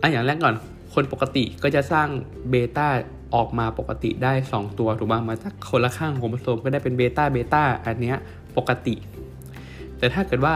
[0.00, 0.54] อันอย่างแรกก่อน
[0.94, 2.08] คนปกติก็จะสร้าง
[2.50, 2.88] เบต้า
[3.34, 8.16] ออกมาปกติได้ 2 ตัวถูกไหมมาจากคนละข้างโครโมโซมก็ได้เป็นเบต้าเบต้าอันเนี้ย
[8.56, 8.94] ปกติ
[9.98, 10.54] แต่ถ้าเกิดว่า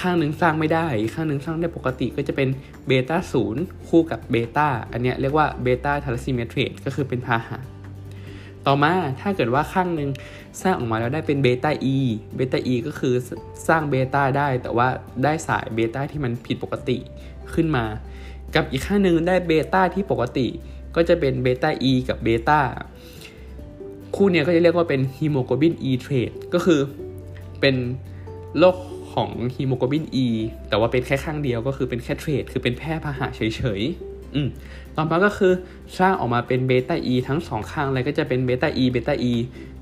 [0.00, 2.48] ข้างหนึ่งสร้างไม่ได้ข้างหนึ่งสร้างได้ปกติก็จะเป็น
[2.86, 7.58] เบต้าศูนย์คู่กับเบต้าอันนี้เรียกว่าเบต้าธาลัสซีเมีย trait ก็คือเป็นพาหะ
[8.66, 10.10] ต่อมาถ้าเกิดว่าข้างหนึ่ง
[10.62, 11.96] สร้างออกมาแล้วได้เป็นเบต้า E
[12.36, 13.14] เบต้า E ก็คือ
[13.68, 14.88] สร้างเบต้าได้ แต่ว่า
[15.24, 16.96] ได้สายเบต้าที่มันผิดปกติ
[17.54, 17.84] ขึ้นมา
[18.54, 20.46] กับอีกข้างหนึ่งได้เบต้าที่ปกติ
[20.96, 22.60] ก็จะเป็นเบต้า E กับเบต้า
[24.16, 26.80] คู่เนี้ยก็จะเรียกว่าเป็นฮีโมโกลบิน E เทรดก็คือ
[27.60, 27.74] เป็น
[28.58, 28.76] โรค
[29.12, 30.26] ของฮีโมโกลบิน E
[30.68, 34.48] แต่ว่าเป็นแค่ข้างเดียวก็คือเป็นแค่ trait คือเป็นแพร่พาหะเฉยๆอืม
[34.96, 35.52] ต่อมาก็คือ
[35.98, 39.32] สร้างออกมาเป็นเบต้า E ทั้งสองข้างเลยก็จะเป็นเบต้า E เบต้า E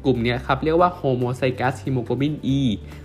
[0.05, 2.61] กลุ่มนี้ครับเรียกว่า homozygous ฮีโมโกลบิน E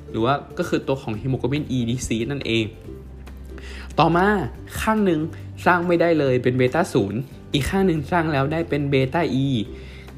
[0.09, 2.65] หรือว่าก็คือตัวของฮีโมโกลบิน E disease นั่นเอง
[3.99, 4.27] ต่อมา
[4.81, 5.21] ข้างหนึ่ง
[5.65, 7.19] สร้างไม่ได้เลยเป็นเบต้าศูนย์
[7.53, 9.47] อีกข้างหนึ่งสร้างแล้วได้เป็นเบต้า E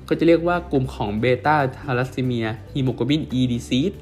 [0.07, 3.93] ก็จะเรียกว่ากลุ่มของเบต้าทารัสซีเมียฮีโมโกลบิน E ดีซีด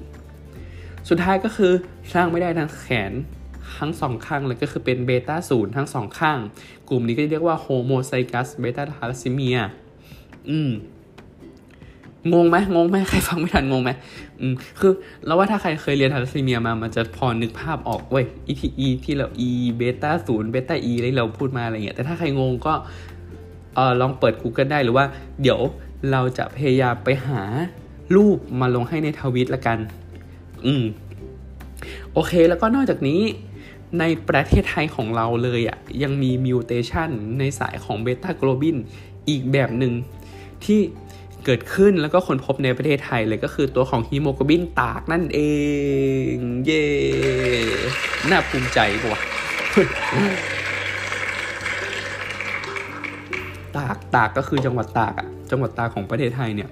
[1.09, 1.71] สุดท้ายก็คือ
[2.13, 3.13] สร้างไม่ได้ทั้งแขน
[3.79, 6.39] ทั้งสองข้างเลยก็คือเป็นเบต้าศูนย์ทั้งสองข้าง
[6.89, 9.57] กลุ่มนี้ก็จะเรียกว่า homozygous เบต้าธาลัสซีเมีย
[10.49, 10.71] อืม
[12.33, 13.91] งงไหมงงไหมใครฟังไม่ทันงงไหม
[14.39, 14.91] อืมคือ
[15.25, 22.73] เราว่าถ้าใครเคยเรียนธาลัสซีเมียมามันจะพอนึกภาพออกเว้ยอีทีอีที่เราอีเบต้าศูนย์เบต้า E ที่เราพูดมาอะไรเงี้ย แต่ถ้าใครงงก็
[23.75, 25.05] เออลองเปิด Google ได้หรือว่า
[25.41, 25.59] เดี๋ยว
[26.11, 27.41] เราจะพยายามไปหา
[28.15, 29.77] รูปมาลงให้ในทวิตละกัน
[30.65, 30.83] อืม
[32.13, 33.21] โอเค แล้วก็นอกจากนี้
[33.99, 38.77] ในประเทศไทยของเราเลยอะ่ะ ยังมี mutation ในสายของเบต้าโกลบิน
[39.29, 39.93] อีกแบบหนึ่ง
[40.65, 40.79] ที่
[41.45, 45.39] เกิดขึ้นแล้วก็คนพบในประเทศไทยเลยก็คือตัวของฮีโมโกลบินตากนั่นเอ
[46.33, 46.85] ง เย่
[48.29, 49.19] น่าภูมิใจกว่า
[53.75, 56.69] ตากตากก็คือจังหวัดตากอะจังหวัดตากของประเทศไทยเนี่ย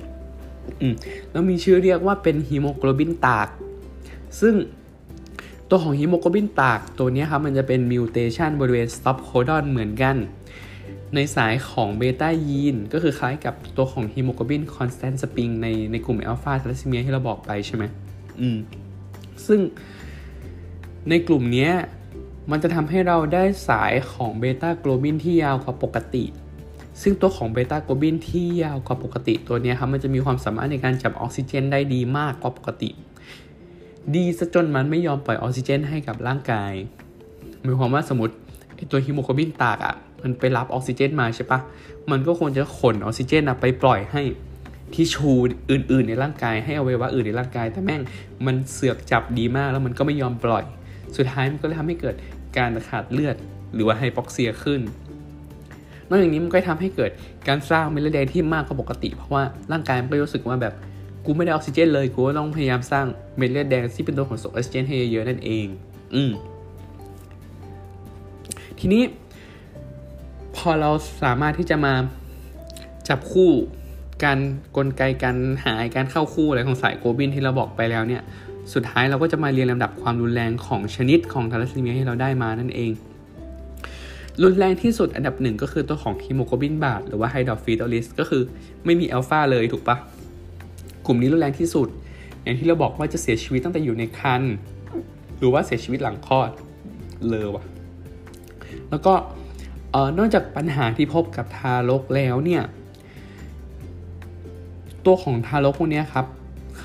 [0.82, 0.94] อืม
[1.32, 3.48] แล้วมีชื่อเรียกว่าเป็นฮีโมโกลบินตาก
[4.40, 4.56] ซึ่ง
[5.70, 10.16] ตัวของฮีโมโกลบินตากตัวนี้ครับมันจะเป็น mutation บริเวณ stop codon เหมือนกัน
[11.16, 17.84] ในสายของเบต้ายีนก็คือคล้ายกับตัวของฮีโมโกลบิน Constant Spring ในในกลุ่มอัลฟาธาลัสซีเมียที่เราบอกไปใช่ไหม
[18.40, 18.58] อืม
[19.46, 19.60] ซึ่ง
[21.10, 21.70] ในกลุ่มนี้
[22.52, 26.26] มันจะทำให้เราได้สายของเบต้าโกลบินที่ยาวกว่าปกติ
[27.02, 32.90] ซึ่งตัวของเบต้าโกลบินที่ยาวกว่าปกติตัวนี้ครับมันจะมีความสามารถในการจับออกซิเจนได้ดีมากกว่าปกติ
[34.16, 36.74] ดีซะจนมันไม่ยอมปล่อยออกซิเจนให้กับร่างกาย
[37.62, 38.36] หมายความว่าสมมติ
[38.76, 41.60] ไอตัวฮีโมโกลบินตากอะ่ะมันไปรับออกซิเจนมาใช่ปะ
[42.12, 44.22] มันก็ควรจะขนออกซิเจนไปปล่อยให้
[44.94, 45.32] ที่ชู
[45.72, 48.02] อื่น ๆ ในร่างกายให้อวัยวะอื่นในร่างกาย แต่แม่ง
[48.46, 50.64] มันเสือกจับดีมากแล้วมันก็ไม่ยอมปล่อย
[51.18, 52.16] สุดท้ายมันก็เลยทำให้เกิด
[52.58, 53.36] การขาดเลือด
[53.74, 54.82] หรือว่าไฮปอกเซียขึ้น
[56.10, 57.12] นอกจากนี้มันก็ทำให้เกิด
[57.48, 60.74] การสร้างเม็ดเลือดแดงที่มากกว่าปกติ เพราะว่าร่างกายมันก็รู้สึกว่าแบบ
[61.26, 63.06] กูไม่ได้ออกซิเจนเลยกูก็ต้องพยายามสร้าง
[63.38, 65.66] เม็ดเลือดแดงที่เป็นตัวขนส่งออกซิเจนให้เยอะนั่นเอง
[66.16, 66.32] อืม
[68.80, 69.04] ทีนี้
[70.56, 70.92] พอเรา
[71.24, 71.94] สามารถที่จะมา
[73.10, 73.50] จับคู่
[74.24, 74.40] การ
[74.78, 78.22] กลไกการหายการเข้าคู่อะไรของสายโกลบินที่เราบอกไปแล้วเนี่ย
[78.74, 82.92] สุดท้ายเราก็จะมาเรียงลำดับความรุนแรงของชนิดของธาลัสซีเมียที่เราได้มานั่นเอง
[84.44, 88.42] รุนแรงที่สุดอันดับหนึ่งก็คือตัวของฮีโมโกลบิน Bart's หรือว่า hydrops fetalis ก็คือ
[88.86, 89.98] ไม่มีอัลฟาเลยถูกปะ
[91.06, 91.88] กลุ่มนี้รุนแรงที่สุด
[92.44, 94.54] อย่างที่เราบอกว่าจะเสียชีวิตตั้งแต่อยู่ในครรภ์
[95.38, 96.50] หรือว่าเสียชีวิตหลังคลอด
[97.30, 97.64] เลยวะ
[98.90, 99.14] แล้วก็
[100.18, 102.64] นอกจากปัญหาที่พบกับทารกแล้วเนี่ย
[105.06, 106.26] ตัวของทารกพวกนี้ครับ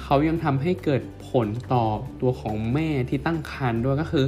[0.01, 1.85] เขายังทำให้เกิดผลต่อ
[2.21, 4.27] ตัวของแม่ที่ตั้งครรภ์ด้วยก็คือ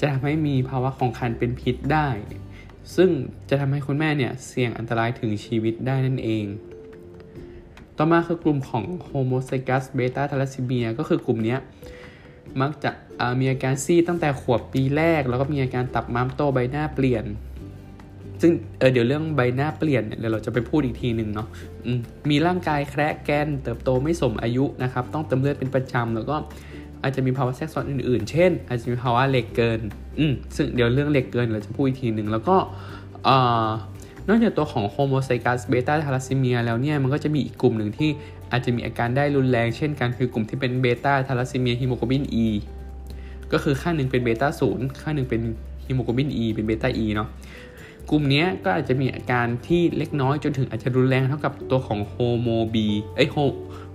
[0.00, 2.08] จะทำให้มีภาวะของครรภ์เป็นพิษได้
[2.96, 3.10] ซึ่ง
[3.48, 6.44] จะทำให้คุณแม่เนี่ยเสี่ยงอันตรายถึงชีวิตได้นั่นเอง
[7.98, 11.56] ต่อมาคือกลุ่มของโฮโมไซกัสเบต้าทาลัสซีเมียก็คือกลุ่มนี้
[12.60, 12.90] มักจะ
[13.40, 17.24] มีอาการซีดตั้งแต่ขวบปีแรก แล้วก็มีอาการตับม้ามโตใบหน้าเปลี่ยน
[18.42, 21.48] ซึ่งเดี๋ยวเรื่องใบหน้าเปลี่ยนเนี่ยเดี๋ยวเราจะไปพูดอีกทีหนึ่งเนาะ
[22.30, 26.36] มีร่างกายแคระแกร็นเติบโตไม่สมอายุนะครับ ต้องเติมเลือดเป็นประจำแล้วก็
[27.02, 29.80] อาจจะมีภาวะแทรกซ้อนอื่นๆ เช่น อาจจะมีภาวะเหล็กเกิน
[30.18, 32.56] อืมซึ่งเดี๋ยวเรื่องเหล็กเกินเราจะพูดอีกทีหนึ่งแล้วก็
[34.28, 38.10] นอกจากตัวของ homozygous เบต้าธาลัสซีเมียแล้วเนี่ยมันก็จะมีอีกกลุ่มหนึ่งที่
[38.52, 42.46] อาจจะมีอาการได้รุนแรงเช่นกันคือกลุ่มที่เป็นเบต้าธาลัสซีเมียฮีโมโกลบิน E
[43.52, 45.40] ก็คือข้างหนึ่งเป็นเบต้าศูนย์ข้างหนึ่งเป็น
[45.84, 47.28] ฮีโมโกลบิน E เป็นเบต้า E เนาะ
[48.10, 53.28] กลุ่มนี้ก็อาจจะมีอาการที่เล็กน้อยจนถึงอาจจะรุนแรงเท่ากับตัวของ homo บีเอ้ย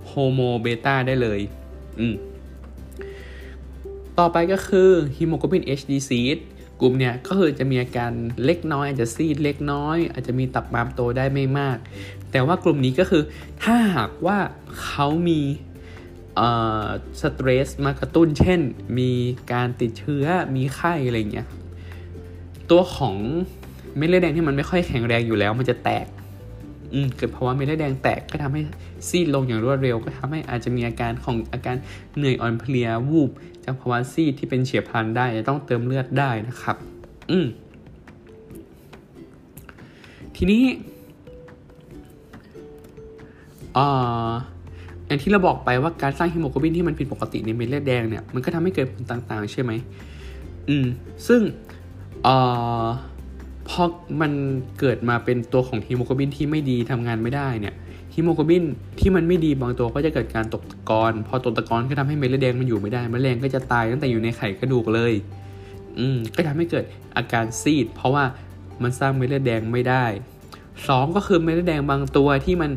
[0.06, 1.40] homo เบต้าได้เลย
[1.98, 2.14] อืม
[4.18, 6.20] ต่อไปก็คือฮีโมโกลบิน H disease
[6.82, 8.12] กลุ่มเนี่ยก็คือจะมีอาการ
[8.44, 11.78] เล็กน้อย อาจจะซีดเล็กน้อย อาจจะมีตับม้ามโตได้ไม่มาก
[12.30, 13.22] แต่ว่ากลุ่มนี้ก็คือ
[13.62, 14.38] ถ้าหากว่า
[14.84, 15.40] เขามี
[17.20, 18.60] สเตรสมากระตุ้น เช่น
[18.98, 19.10] มี
[19.52, 20.26] การติดเชื้อ
[20.56, 21.46] มีไข้อะไรเงี้ย
[22.70, 23.16] ตัวของ
[23.96, 26.06] เม็ดเลือดแดงที่มันไม่ค่อยแข็งแรงอยู่แล้ว มันจะแตก
[26.92, 28.62] อืมเกิดภาวะเม็ดเลือดแดงแตกก็ทำให้
[29.08, 31.76] ซีดลงอย่างรวดเร็ว ก็ทำให้อาจจะมีอาการของอาการ
[32.16, 33.30] เหนื่อยอ่อนเพลียวูบ
[33.64, 36.76] จากภาวะซีดที่เป็นเฉียบพลันได้จะต้องเติมเลือดได้นะครับ
[37.30, 37.46] อืม
[40.36, 40.62] ทีนี้
[43.76, 44.30] อ่า
[45.06, 49.72] อย่างที่เราบอกไปว่าการสร้างฮีโมโกลบินที่มันผิดปกติในเม็ดเลือดแดงเนี่ยมันก็ทำให้เกิดผลต่างๆ ใช่ไหม
[50.68, 50.86] อืม
[51.26, 51.40] ซึ่ง
[52.26, 52.86] อ่า
[53.68, 53.82] พอ
[54.20, 54.32] มัน
[54.80, 57.74] เกิดมาเป็นตัวของฮีโมโกลบินที่ไม่ดีทำงานไม่ได้เนี่ย
[58.14, 58.64] ฮีโมโกลบิน
[58.98, 65.12] ที่มันไม่ดีบางตัวก็จะเกิดการตกตะกอนพอตกตะกอนก็ทำให้เม็ดเลือดแดงมันอยู่ไม่ได้เม็ดเลือดแดงก็จะตายตั้งแต่อยู่ในไขกระดูกเลย
[65.98, 66.84] อืมก็ทำให้เกิด
[67.16, 68.24] อาการซีด เพราะว่า
[68.82, 70.04] มันสร้างเม็ดเลือดแดงไม่ได้
[70.88, 72.70] สองก็คือเม็ดเลือดแดงบางตัวที่มัน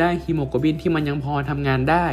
[0.00, 2.06] ได้ฮีโมโกลบินที่มันยังพอทำงานได้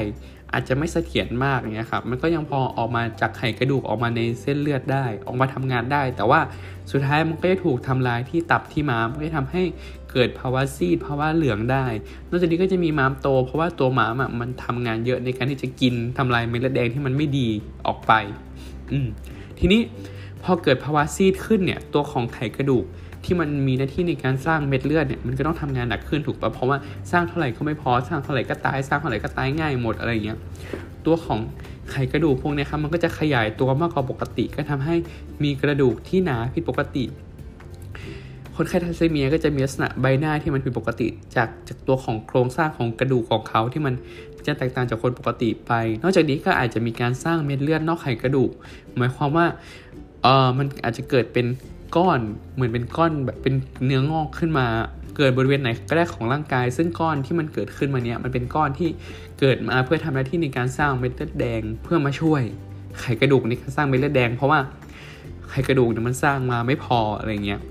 [0.54, 6.40] อาจจะไม่เสถียรมากเงี้ยครับมันก็ยังพอออกมาจากไขกระดูกออกมาในเส้นเลือดได้ ออกมาทำงานได้ แต่ว่า
[6.92, 9.64] สุดท้ายมันก็จะถูกทำลายที่ตับที่ม้ามก็จะทำให้
[10.16, 11.86] เกิดภาวะซีดภาวะเหลืองได้
[12.30, 17.48] นอกจากนี้ก็จะมีม้ามโต เพราะว่าตัวม้ามอะมันทำงานเยอะในการที่จะกินทำลายเม็ดเลือดแดงที่มันไม่ดี
[17.88, 18.12] ออกไป
[18.92, 18.98] อื
[19.60, 19.82] ทีนี้
[20.44, 22.86] พอเกิดภาวะซีดขึ้นเนี่ย ตัวของไขกระดูก
[23.24, 26.78] ที่มันมีหน้าที่ในการสร้างเม็ดเลือดเนี่ยมันก็ต้องทำงานหนักขึ้นถูกปะเพราะว่า
[27.12, 30.38] สร้างเท่าไหร่ก็ไม่พอสร้างเท่าไหร่ก็ตายสร้างเท่าไหร่ก็ตายง่ายหมดอะไรเงี้ย
[31.06, 31.40] ตัวของ
[31.92, 34.96] ไขกระดูกพวกนี้ครับมันก็จะขยายตัวมากกว่าปกติ ก็ทำให้
[35.44, 37.04] มีกระดูกที่หนาผิดปกติ
[38.58, 43.94] คนไข้ทัสซีเมียก็จะมีลักษณะใบหน้าที่มันผิดปกติ จากจากตัวของโครงสร้างของกระดูกของเขาที่มัน
[44.48, 48.52] จะแตกต่างจากคนปกติไป นอกจากนี้ก็อาจจะมีการสร้างเม็ดเลือดนอกไขกระดูก
[48.98, 49.46] หมายความว่า
[50.24, 51.46] เออมันอาจจะเกิดเป็น
[51.98, 52.20] ก้อน
[52.56, 53.54] เหมือนเป็นก้อนแบบเป็น
[53.86, 54.66] เนื้องอกขึ้นมา
[55.18, 58.90] เกิดบริเวณไหนก็ได้ของร่างกาย ซึ่งก้อนที่มันเกิดขึ้นมาเนี้ยมันเป็นก้อนที่
[59.40, 62.42] เกิดมาเพื่อทำหน้าที่ในการสร้างเม็ดเลือดแดงเพื่อมาช่วย
[63.00, 64.60] ไขกระดูกในการสร้างเม็ดเลือดแดง เพราะว่า
[65.50, 67.62] ไขกระดูกเนี่ยมันสร้างมาไม่พออะไรเงี้ย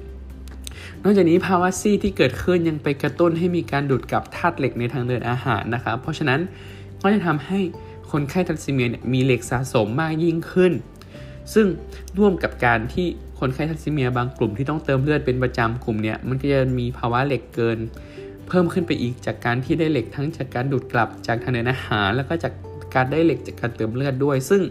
[1.06, 6.40] นอกจากนี้ภาวะซีที่เกิดขึ้นยังไปกระตุ้นให้มีการดูดกลับธาตุเหล็กในทางเดินอาหารนะครับ เพราะฉะนั้น
[7.02, 7.58] ก็จะทำให้
[8.10, 10.72] คนไข้ทันซีเมียมีเหล็กสะสมมากยิ่งขึ้น
[11.54, 11.66] ซึ่ง
[12.18, 13.06] ร่วมกับการที่
[13.40, 17.78] คนไข้ทันซิเมียบางกลุ่มที่ต้องเติมเลือดเป็นประจำกลุ่มเนี้ยมันก็จะมีภาวะเหล็กเกิน
[18.48, 22.52] เพิ่มขึ้นไปอีกจากการที่ได้เหล็กทั้งจากการดูดกลับจากทางเดินอาหาร แล้วก็จาก
[22.94, 24.62] การได้เหล็กจากการเติมเลือดด้วย ซึ่ง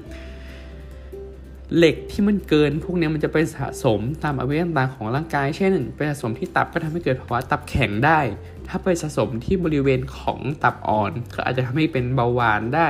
[1.77, 8.19] เหล็กที่มันเกินพวกนี้มันจะไปสะสมตามอวัยวะต่างๆของร่างกาย เช่น ไปสะสมที่ตับก็ทำให้เกิดภาวะตับแข็งได้
[8.67, 12.89] ถ้าไปสะสมที่บริเวณของตับอ่อน ก็อาจจะทำให้เป็นเบาหวานได้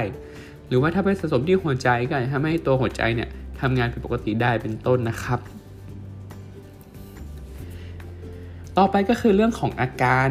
[0.68, 3.30] หรือว่าถ้าไปสะสมที่หัวใจก็อาจจะทำให้ตัวหัวใจเนี่ย
[3.62, 5.40] ทำงานผิดปกติได้เป็นต้นนะครับ
[8.78, 10.30] ต่อไปก็คือเรื่องของอาการ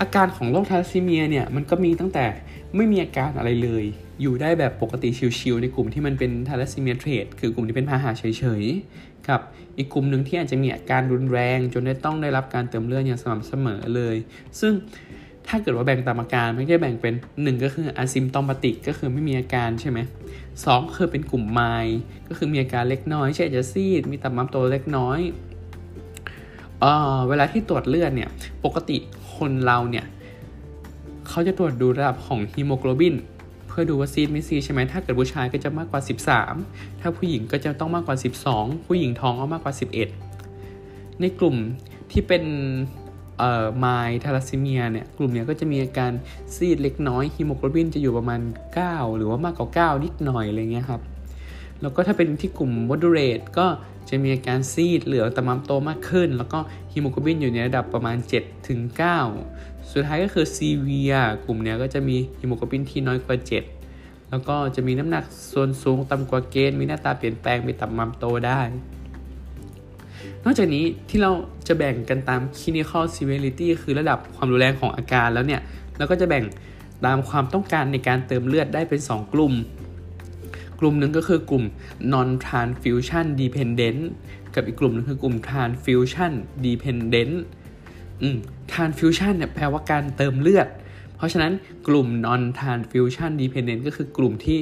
[0.00, 2.26] อาการของโรคทาร์ซีเมียเนี่ยมันก็มีตั้งแต่
[2.76, 3.84] ไม่มีอาการอะไรเลย
[4.22, 5.08] อยู่ได้แบบปกติ
[5.38, 8.24] ชิวๆในกลุ่มที่มันเป็นทาร์ซีเมียเทรดคือกลุ่มที่เป็นพาหะเฉ
[8.60, 9.40] ยๆกับ
[9.76, 14.16] อีกกลุ่มหนึ่งที่อาจจะมีอาการรุนแรง จนได้ต้องได้รับการเติมเลือดอย่างสม่ำเสมอเลย
[14.60, 14.72] ซึ่ง
[15.48, 19.98] ถ้าเกิดว่าแบ่งตามอาการมันจะแบ่งเป็น 1 ก็คือ asymptomatic ก็คือไม่มีอาการใช่ไหม
[20.64, 21.60] สองคือเป็นกลุ่มไม
[22.28, 25.20] ก็คือมีอาการเล็กน้อยเช่นจะซีดมีตับม้ามโตเล็กน้อย
[26.80, 26.84] เอ
[27.16, 28.30] อเวลาที่ตรวจเลือดเนี่ย
[28.64, 28.96] ปกติ
[29.36, 30.06] คนเราเนี่ย
[31.28, 33.14] เขาจะตรวจดูระดับของฮีโมโกลบิน
[33.76, 36.00] เพื่อดูว่าซีดไม่ซีดใช่ไหมถ้าเกิดผู้ชายก็จะมากกว่า
[36.50, 38.16] 13 ถ้าผู้หญิงก็จะต้องมากกว่า
[38.50, 39.74] 12 ผู้หญิงท้องก็มากกว่า
[40.46, 41.56] 11 ในกลุ่ม
[42.10, 42.44] ที่เป็น
[43.38, 43.86] เอ่อ mild
[44.24, 46.12] ทาลัสซีเมียเนี่ยกลุ่มเนี้ยก็จะมีอาการ
[46.54, 48.40] ซีดเล็กน้อยฮีโมโกลบินจะอยู่ประมาณ
[48.78, 51.00] 9 หรือว่ามากกว่า 9 นิดหน่อยอะไรเงี้ยครับ
[51.80, 53.66] แล้วก็ถ้าเป็นที่กลุ่ม moderate ก็
[54.08, 56.58] จะมีอาการซีดเหลืองตับม้ามโตมากขึ้น แล้วก็
[56.92, 58.80] ฮีโมโกลบินอยู่ในระดับประมาณ7ถึง
[59.32, 61.12] 9 สุดท้ายก็คือซีเวีย
[61.46, 63.36] กลุ่มนี้ก็จะมีฮีโมโกลบินที่น้อยกว่า
[63.82, 68.60] 7 แล้วก็จะมีน้ำหนักส่วนสูงต่ำกว่าเกณฑ์ มีหน้าตาเปลี่ยนแปลง มีตับมัมโตได้
[70.44, 71.30] นอกจากนี้ที่เรา
[71.66, 75.60] จะแบ่งกันตาม clinical severity คือระดับความรุนแรงของอาการแล้วเนี่ย
[75.96, 76.44] เราก็จะแบ่ง
[77.06, 79.52] ตามความต้องการในการเติมเลือดได้เป็น 2 กลุ่ม
[80.80, 81.64] กลุ่มหนึ่งก็คือกลุ่ม
[82.12, 84.00] non transfusion dependent
[84.54, 86.32] กับอีกกลุ่มนึงคือกลุ่ม transfusion
[86.66, 87.34] dependent
[88.72, 90.68] transfusion เนี่ยแปลว่าการเติมเลือด
[91.16, 91.52] เพราะฉะนั้น
[91.88, 94.58] กลุ่ม non transfusion dependent ก็คือกลุ่มที่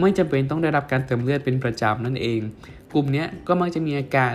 [0.00, 2.40] ไม่จำเป็นต้องได้รับการเติมเลือดเป็นประจำนั่นเอง
[2.94, 4.34] กลุ่มนี้ก็มักจะมีอาการ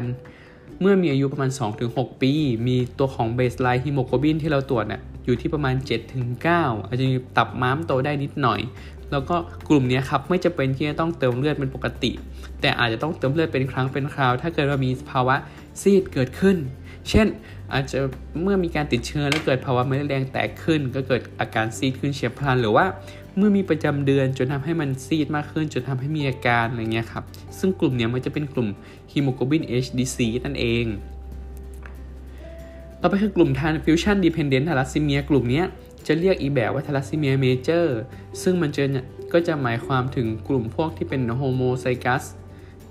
[0.81, 1.51] เมื่อมีอายุประมาณ
[1.85, 2.31] 2-6 ปี
[2.67, 5.75] มีตัวของ baseline hemoglobin ที่เราตรวจเนี่ยอยู่ที่ประมาณ
[6.31, 8.59] 7-9 อาจจะมีตับม้ามโตได้นิดหน่อย
[9.11, 9.35] แล้วก็
[9.69, 12.11] กลุ่มนี้ครับไม่จะเป็นที่จะต้องเติมเลือดเป็นปกติ
[12.61, 15.35] แต่อาจจะต้องเติมเลือดเป็นครั้งเป็นคราว ถ้าเกิดว่ามีภาวะ
[15.81, 16.57] ซีดเกิดขึ้น
[17.09, 17.27] เช่น
[17.73, 17.99] อาจจะ
[18.41, 22.85] เมื่อมีการติดเชื้อแล้วเกิดภาวะเม็ดแดงแตกขึ้น ก็เกิดอาการซีดขึ้นเฉียบพลัน หรือว่า
[23.37, 27.23] เมื่อมีประจำเดือนจนทำให้มันซีดมากขึ้น จนทำให้มีอาการอะไรเงี้ยครับ
[27.59, 28.67] ซึ่งกลุ่มนี้มันจะเป็นกลุ่ม
[29.11, 30.85] ฮีโมโกลบิน H disease นั่นเอง
[33.01, 35.63] ต่อไปคือกลุ่ม transfusion dependent thalassemia กลุ่มนี้
[36.07, 37.85] จะเรียกอีแบบว่า thalassemia major
[38.41, 38.83] ซึ่งมันจะ
[39.33, 42.25] ก็จะหมายความถึงกลุ่มพวกที่เป็น homozygous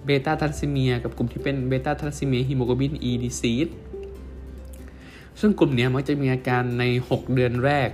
[0.07, 3.71] beta thalassemia กับกลุ่มที่เป็น beta thalassemia hemoglobin E disease
[5.41, 7.91] ซึ่งกลุ่มนี้มักจะมีอาการใน 6 เดือนแรก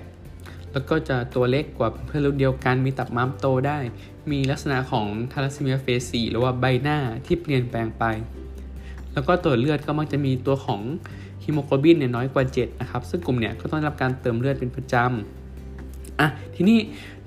[0.72, 3.78] แล้วก็จะตัวเล็กกว่าเพื่อนรุ่นเดียวกัน มีตับม้ามโตได้
[4.30, 8.04] มีลักษณะของ thalassemia facies หรือว่าใบหน้าที่เปลี่ยนแปลงไป
[9.12, 10.80] แล้วก็ตัวเลือดก็มักจะมีตัวของ
[11.44, 16.78] ฮีโมโกลบินเนี่ยน้อยกว่า 7 นะครับ ซึ่งกลุ่มเนี้ยก็ต้องรับการเติมเลือดเป็นประจำอะทีนี้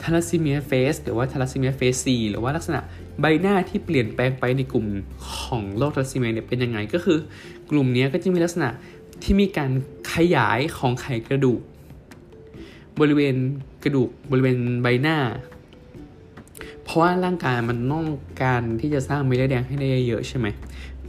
[0.02, 2.80] thalassemia face หรือว่า thalassemia facies หรือว่าลักษณะ
[3.22, 4.86] ใบหน้าที่เปลี่ยนแปลงไปในกลุ่ม
[5.30, 7.18] ของโรคทาลัสซีเมียเนี่ยเป็นยังไงก็คือ
[7.70, 8.70] กลุ่มนี้ก็จะมีลักษณะ
[9.24, 9.72] ที่มีการ
[10.14, 11.62] ขยายของไขกระดูก
[13.00, 13.36] บริเวณ
[13.84, 15.18] กระดูกบริเวณใบหน้า
[16.84, 18.06] เพราะว่าร่างกายมันต้อง
[18.44, 20.48] การที่จะสร้างเม็ดเลือดแดงให้ได้เยอะใช่ไหม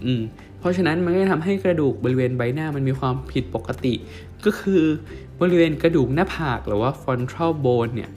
[0.05, 0.21] อืม
[0.59, 3.95] เพราะฉะนั้นมันก็ทำให้กระดูกบริเวณใบหน้ามันมีความผิดปกติ
[4.45, 4.83] ก็คือ
[5.41, 8.11] บริเวณกระดูกหน้าผากหรือว่า frontal bone เนี่ย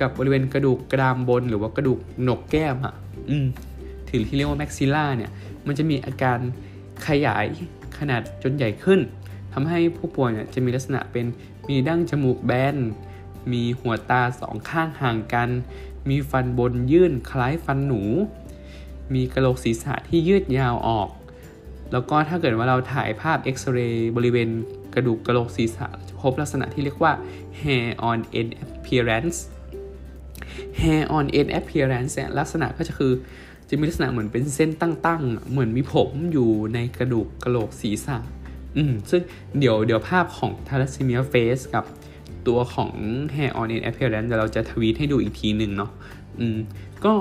[0.00, 2.94] กับบริเวณกระดูกกรามบนหรือว่ากระดูกหนกแก้มอะ
[3.30, 3.46] อืม
[4.08, 5.30] ถือที่เรียกว่า maxilla เนี่ย
[5.66, 6.38] มันจะมีอาการ
[7.06, 7.46] ขยาย
[7.98, 9.00] ขนาดจนใหญ่ขึ้น
[9.52, 11.26] ทำให้ผู้ป่วยเนี่ยจะมีลักษณะเป็น
[11.68, 12.76] มีดั้งจมูกแบน
[13.52, 15.50] มีหัวตาสองข้างห่างกัน
[16.08, 18.02] มีฟันบนยื่นคล้ายฟันหนู
[19.14, 21.08] มีกระโหลกศีรษะที่ยืดยาวออก
[21.92, 24.48] แล้วก็ถ้าเกิดว่าเราถ่ายภาพเอ็กซเรย์บริเวณ
[24.94, 27.12] กระดูกกระโหลกศีรษะจะพบลักษณะที่เรียกว่า
[27.62, 29.38] hair on end appearance
[30.80, 33.12] hair on end appearance ลักษณะก็จะคือ
[33.68, 38.16] จะมีลักษณะเหมือนเป็นเส้นตั้งๆ เหมือนมีผมอยู่ในกระดูกกระโหลกศีรษะ
[38.78, 39.20] อืมซึ่ง
[39.58, 41.84] เดี๋ยวเดี๋ยวภาพของ thalassemia face กับ
[42.46, 42.90] ตัวของ
[43.34, 45.90] hair on end appearance เดี๋ยวเราจะทวีตให้ดูอีกทีหนึ่งเนาะ
[46.40, 46.56] อืม
[47.04, 47.12] ก็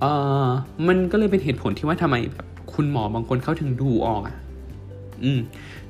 [0.00, 0.12] เอ่
[0.46, 0.48] อ
[0.88, 4.36] มันก็เลยเป็นเหตุผลที่ว่าทำไมแบบคุณหมอบางคนเขาถึงดูออกอะ
[5.24, 5.40] อืม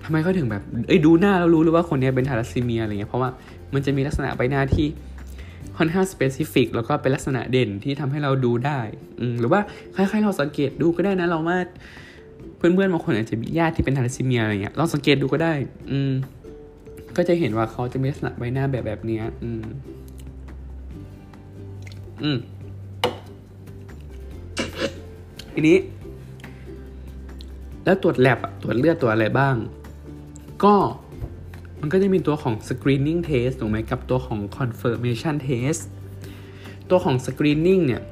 [0.04, 3.30] ทำไมเขาถึงแบบเอ้ยดูหน้าแล้วรู้เลยว่าคนนี้เป็นทาลัสซีเมียอะไรเงี้ยเพราะว่า
[3.74, 4.86] มันจะมีลักษณะใบหน้าที่
[5.78, 8.80] ค่อนข้าง specific แล้วก็เป็นลักษณะเด่นที่ทำให้เราดูได้
[9.20, 9.60] อืมหรือว่า
[9.94, 11.58] คล้ายๆเราสังเกตดูก็ได้นะเราว่า
[12.58, 15.52] เพื่อนๆบางคนอาจจะมีญาติที่เป็นทาลัสซีเมียอะไรเงี้ยลองสังเกตดูก็ได้
[15.90, 16.12] อืม
[17.16, 19.64] ก็จะเห็นว่าเขาจะมีลักษณะใบหน้าแบบแบบนี้อืม
[22.22, 22.38] อืม
[25.52, 25.78] ทีนี้
[27.84, 29.56] แล้วตรวจแลบตรวจเลือดตรวจอะไรบ้าง
[30.64, 30.74] ก็
[31.80, 35.82] มันก็จะมีตัวของ screening test ถูกไหมกับตัวของ confirmation test
[36.90, 38.02] ตัวของ screening เนี่ย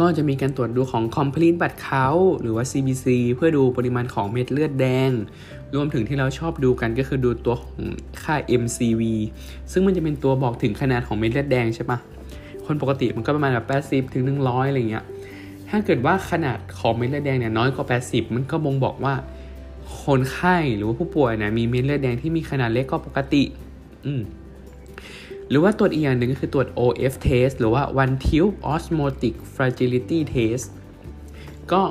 [0.00, 5.10] ก็จะมีการตรวจดูของ complete blood count หรือว่า CBC เพื่อดูปริมาณของเม็ดเลือดแดง
[5.74, 7.78] รวมถึงที่เราชอบดูกันก็คือดูตัวของ
[8.22, 9.02] ค่า MCV
[9.72, 11.98] ซึ่งมันจะเป็นตัวบอกถึงขนาดของเม็ดเลือดแดงใช่ปะ
[12.66, 15.04] คนปกติมันก็ประมาณแบบ80ถึง100อะไรเงี้ย
[15.68, 19.14] ถ้าเกิดว่าขนาดของเม็ดเลือดแดงเนี่ยน้อยกว่า 80 มันก็บ่งบอกว่า
[20.02, 23.42] คนไข้หรือว่าผู้ป่วยนะมีเม็ดเลือดแดงที่มีขนาดเล็กกว่าปกติ
[24.06, 24.20] อืม
[25.48, 30.66] หรือว่าตรวจอีกอย่างหนึ่งก็คือตรวจ OF test หรือว่า one tube osmotic fragility test
[31.72, 31.82] ก็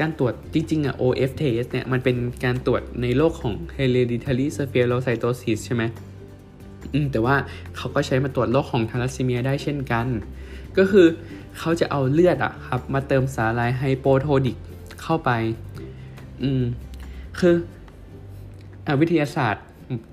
[0.00, 5.82] การตรวจจริงๆอะ OF test เนี่ยมันเป็นการตรวจในโรคของ hereditary spherocytosis ใช่ไหม
[6.92, 7.36] อืมแต่ว่า
[7.76, 10.06] เขาก็ใช้มาตรวจโรคของทาลัสซีเมียได้เช่นกัน
[10.78, 11.06] ก็คือ
[11.58, 14.56] เขาจะเอาเลือดอะครับ มาเติมสารลายไฮโปโทนิก
[15.02, 15.30] เข้าไป
[16.42, 16.62] อืม
[17.38, 17.54] คือ
[18.86, 19.64] อวิทยาศาสตร์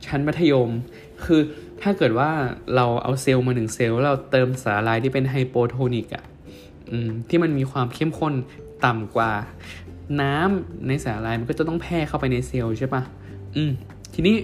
[0.06, 0.70] ชั้นมัธยม
[1.26, 1.42] คือ
[1.82, 2.30] ถ้าเกิดว่า
[2.76, 6.24] เราเอาเซลล์มาหนึ่งเซลล์เราเติมสารลายที่เป็นไฮโปโทนิกอะ
[6.92, 6.94] อ
[7.30, 8.34] ที่มันมีความเข้มข้น
[8.86, 9.32] ต่ำกว่า
[10.22, 13.02] น้ำในสารละลายมันก็จะต้องแพร่เข้าไปในเซลล์ใช่ปะ
[13.56, 13.72] อืม
[14.14, 14.36] ทีนี้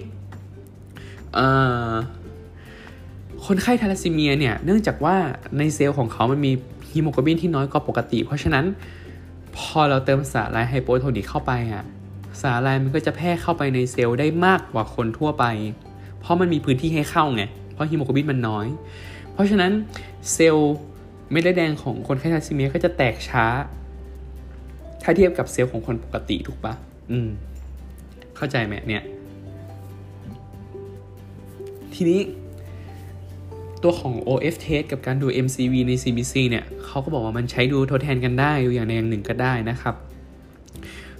[3.46, 5.16] คนไข้ทาลัสซีเมียเนี่ยเนื่องจากว่า
[5.58, 6.52] ในเซลล์ของเขามันมี
[6.90, 8.64] ฮีโมโกลบินที่น้อยกว่าปกติ เพราะฉะนั้น
[9.56, 11.84] พอเราเติมสารละลาย hypotonic เข้าไปอะ
[12.40, 15.44] สารละลายมันก็จะแพร่เข้าไปในเซลล์ได้มากกว่าคนทั่วไป
[16.20, 17.42] เพราะมันมีพื้นที่ให้เข้าไง
[17.72, 18.66] เพราะฮีโมโกลบินมันน้อย
[19.32, 19.72] เพราะฉะนั้น
[20.32, 20.76] เซลล์
[21.30, 23.44] เม็ดเลือดแดงของคนไข้ทาลัสซีเมียก็จะแตกช้า
[25.02, 26.74] ถ้าเทียบกับเซลล์ของคนปกติถูกปะ
[27.10, 27.28] อืม
[28.36, 29.02] เข้าใจไหมเนี่ย
[31.94, 32.20] ทีนี้
[33.82, 39.94] ตัวของ OF test กับการดู MCV ใน CBC เนี่ยเขาก็บอกว่ามันใช้ดูทดแทนกันได้ดูอย่างใดอย่างหนึ่งก็ได้นะครับ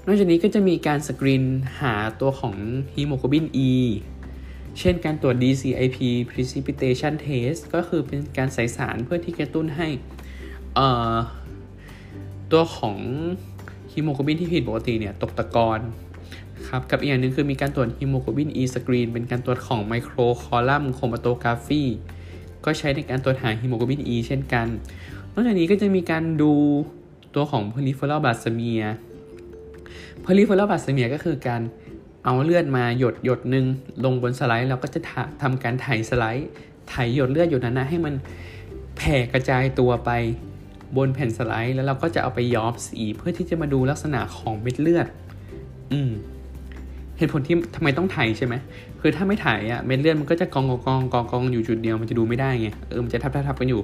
[0.07, 1.45] นอกจากนี้ก็จะมีการสกรีน
[1.81, 2.55] หาตัวของ
[2.95, 3.71] ฮีโมโกลบิน E
[4.79, 5.99] เช่นการตรวจ DCIP
[6.31, 9.89] precipitation test ก็คือเป็นการใส่สารเพื่อที่กระตุ้นให้
[12.53, 12.97] ตัวของ
[13.93, 15.81] ฮีโมโกลบินที่ผิดปกติเนี่ยตกตะกอน
[16.69, 21.83] ครับกับอีกอย่างหนึ่งคือมีการตรวจฮีโมโกลบิน E screen เป็นการตรวจของ microcolumn chromatography
[22.65, 24.67] ก็ใช้ในการตรวจหาฮีโมโกลบิน E เช่นกัน
[25.33, 26.53] นอกจากนี้ก็จะมีการดู
[27.35, 28.85] ตัวของ peripheral blood smear
[30.25, 31.61] peripheral blasphemia ก็คือการ
[32.25, 33.67] เอาเลือดมาหยดหยดหนึ่ง
[34.05, 35.01] ลงบนสไลด์แล้วก็จะ
[35.43, 36.49] ทำการถ่ายสไลด์
[36.93, 38.15] ถ่ายหยดเลือดหยดนั้นนะให้มัน
[38.97, 40.11] แผ่กระจายตัวไป
[40.97, 45.07] บนแผ่นสไลด์ แล้วเราก็จะเอาไปย้อมสีเพื่อที่จะมาดูลักษณะของเม็ดเลือด
[45.93, 46.11] อืม
[47.19, 48.55] เหตุผลที่ทำไมต้องถ่ายใช่ไหม
[49.01, 53.81] คือถ้าไม่ถ่ายอะเม็ดเลือดมันก็จะกองกองกองกองกองอยู่จุดเดียวมันจะดูไม่ได้ไงเออมันจะทับทับทับกันอยู่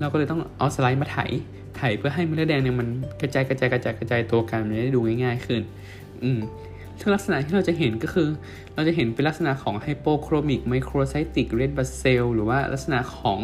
[0.00, 1.30] เราก็เลยต้องเอาสไลด์มาถ่าย
[1.78, 2.88] ถ่ายเพื่อให้เม็ดเลือดแดงเนี่ยมัน
[3.20, 5.60] กระจายกระจายกระจายกระจายตัวกันมันจะได้ดูง่ายๆขึ้น
[6.22, 6.38] อืม
[7.00, 8.28] ซึ่งลักษณะที่เราจะเห็นก็คือ
[8.74, 13.40] เราจะเห็นเป็นลักษณะของ hypochromic microcytic red blood cell หรือว่าลักษณะของ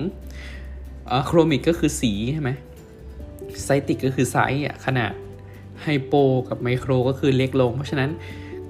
[1.26, 2.50] chromic ก็คือสีใช่ไหม
[3.64, 5.12] cytic ก็คือไซส์อะขนาด
[5.82, 6.14] hypo
[6.48, 8.10] กับไมโครก็คือเล็กลง เพราะฉะนั้น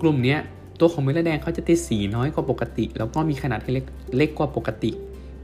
[0.01, 0.37] กลุ่มนี้
[0.81, 3.85] ตัวของเม็ดเลือดแดงเขาจะติดสีน้อยกว่าปกติ แล้วก็มีขนาดที่เล็ก
[4.17, 4.91] เล็กกว่าปกติ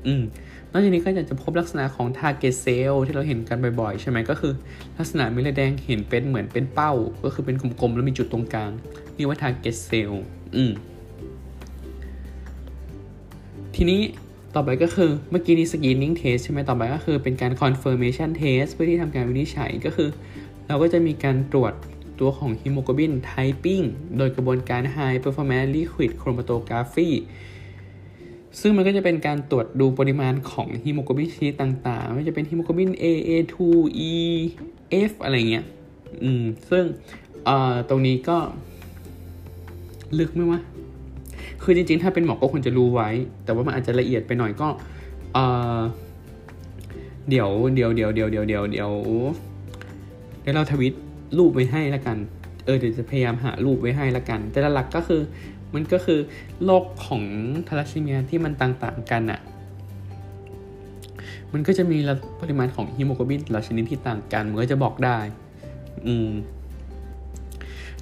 [0.07, 0.23] อืม
[0.73, 4.53] นอกจากนี้ก็อาจะพบลักษณะของ target cell ที่เราเห็นกันบ่อยๆ ใช่ไหมก็คือ
[4.99, 6.93] ลักษณะเม็ดเลือดแดงเห็นเป็นเหมือนเป็นเป้า
[7.25, 8.71] ก็คือเป็นกลมๆ แล้วมีจุดตรงกลาง
[9.15, 10.13] เรียกว่า target cell
[10.57, 10.73] อืม
[13.75, 14.01] ทีนี้
[14.55, 20.09] ต่อไปก็คือเมื่อกี้นี้ screening test ใช่ไหมต่อไปก็คือเป็นการ confirmation test เพื่อที่ทำการวินิจฉัยก็คือ
[20.69, 21.73] เราก็จะมีการตรวจ
[22.21, 23.87] ตัวของ hemoglobin typing
[24.19, 27.11] โดยกระบวนการ high performance liquid chromatography
[28.61, 33.57] ซึ่งมันก็จะเป็นการตรวจดูปริมาณของฮีโมโกลบินชนิดต่างๆ ไม่ว่าจะเป็นฮีโมโกลบิน A A2
[34.11, 34.13] E
[35.11, 35.65] F อะไรเงี้ย
[36.23, 36.85] อืม ซึ่ง
[37.47, 38.39] เอ่อตรงนี้ก็
[40.19, 40.61] ลึกไหมวะ
[41.63, 43.09] คือจริงๆ ถ้าเป็นหมอก็ควรจะรู้ไว้
[43.45, 44.69] แต่ว่ามันอาจจะละเอียดไปหน่อยก็
[45.35, 45.39] เอ
[45.79, 45.81] อ
[47.29, 48.91] เดี๋ยวเดี๋ยวเดี๋ยวเดี๋ยวเดี๋ยวเดี๋ยวเดี๋ยว
[50.43, 50.93] เดี๋ยวเราทวิต
[51.39, 52.17] รูปไว้ให้ละกัน
[52.65, 55.21] เออเดี๋ยวจะพยายามหารูปไว้ให้ละกัน แต่หลักก็คือ
[55.75, 56.21] มันก็คือ
[56.65, 57.23] โรคของ
[57.69, 59.41] ทาลัสซีเมียที่มันต่างๆกันอะ่ะ
[61.53, 61.99] มันก็จะมี
[62.41, 65.19] ปริมาณของฮีโมโกลบินหลายชนิดที่ต่างกัน มันก็จะบอกได้
[66.07, 66.31] อืม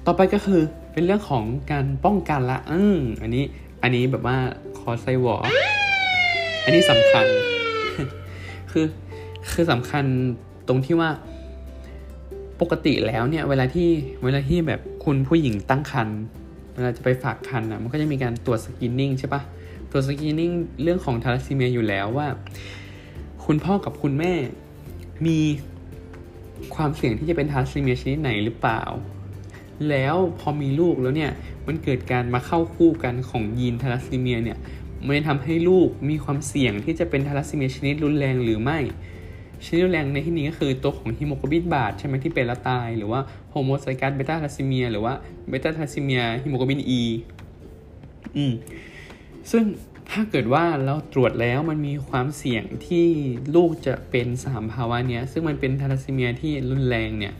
[0.05, 0.61] ต่อไปก็คือ
[0.93, 3.45] เป็นเรื่องของการป้องกันละ อืมอันนี้
[3.83, 4.37] อันนี้แบบว่า
[4.77, 5.35] คอไซวอ
[6.63, 7.25] อันนี้สำคัญ
[8.71, 8.85] คือ
[9.51, 10.05] คือสำคัญ
[10.67, 11.09] ตรงที่ว่า
[12.61, 13.89] ปกติแล้วเนี่ย เวลาที่
[14.23, 16.19] เวลาที่แบบคุณผู้หญิงตั้งครรภ์
[16.73, 19.41] เวลาจะไปฝากครรภ์อะมันก็จะมีการตรวจ screening ใช่ปะ
[19.91, 20.51] ตรวจ screening
[20.83, 22.27] เรื่องของทาลัสซีเมียอยู่แล้วว่า
[23.45, 24.33] คุณพ่อกับคุณแม่
[25.25, 25.39] มี
[26.75, 28.81] ความเสี่ยงที่จะเป็นทาลัสซีเมียชนิดไหนหรือเปล่า
[29.89, 31.31] แล้วพอมีลูกแล้วเนี่ย
[31.67, 34.57] มันเกิดการมาเข้าคู่กันของยีนทาลัสซีเมียเนี่ย
[35.05, 38.79] มันจะทำให้ลูกมีความเสี่ยงที่จะเป็นทาลัสซีเมียชนิดรุนแรงหรือไม่
[39.65, 43.19] ชนิดแรงในที่นี้ก็คือตัวของ hemoglobin Bart's ใช่ไหมที่เป็นแล้วตาย หรือว่า
[43.49, 45.13] homozygous beta thalassemia หรือว่า
[45.49, 47.01] beta thalassemia hemoglobin E
[48.35, 48.53] อืม
[49.51, 49.63] ซึ่ง
[50.11, 53.05] ถ้าเกิดว่าเราตรวจแล้วมันมีความเสี่ยงที่
[53.55, 57.33] ลูกจะเป็นสามภาวะเนี้ย ซึ่งมันเป็นทาลัสซีเมียที่รุนแรงเนี่ย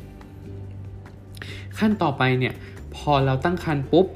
[1.79, 2.53] ขั้นต่อไปเนี่ย
[2.95, 4.07] พอเราตั้งครรภ์ปุ๊บ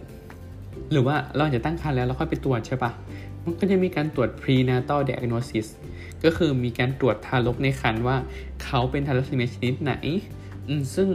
[0.91, 2.91] หรือว่าเราจะตั้งครรภ์แล้วเราค่อยไปตรวจใช่ปะ
[3.43, 5.67] มันก็จะมีการตรวจ prenatal diagnosis
[6.25, 8.17] ก็คือมีการตรวจทารกในครรภ์ว่า
[8.63, 9.93] เขาเป็นทาลัสซีเมียชนิดไหน
[10.95, 11.07] ซึ่ง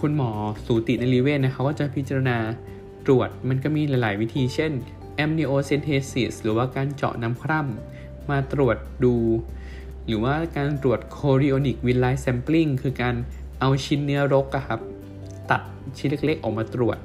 [0.00, 0.30] คุณหมอ
[0.64, 2.38] สูตินรีเวชนะเขาก็จะพิจารณา
[3.06, 4.72] ตรวจมันก็มีหลาย ๆ วิธี เช่น
[5.24, 9.14] amniocentesis หรือว่าการเจาะน้ำคร่ำมาตรวจดู
[10.06, 13.14] หรือว่าการตรวจ chorionic v i l l i sampling คือการ
[13.60, 14.80] เอาชิ้นเนื้อรกครับ
[15.50, 15.62] ตัด
[15.98, 16.98] ชิ้นเล็ก ๆ ออกมาตรวจ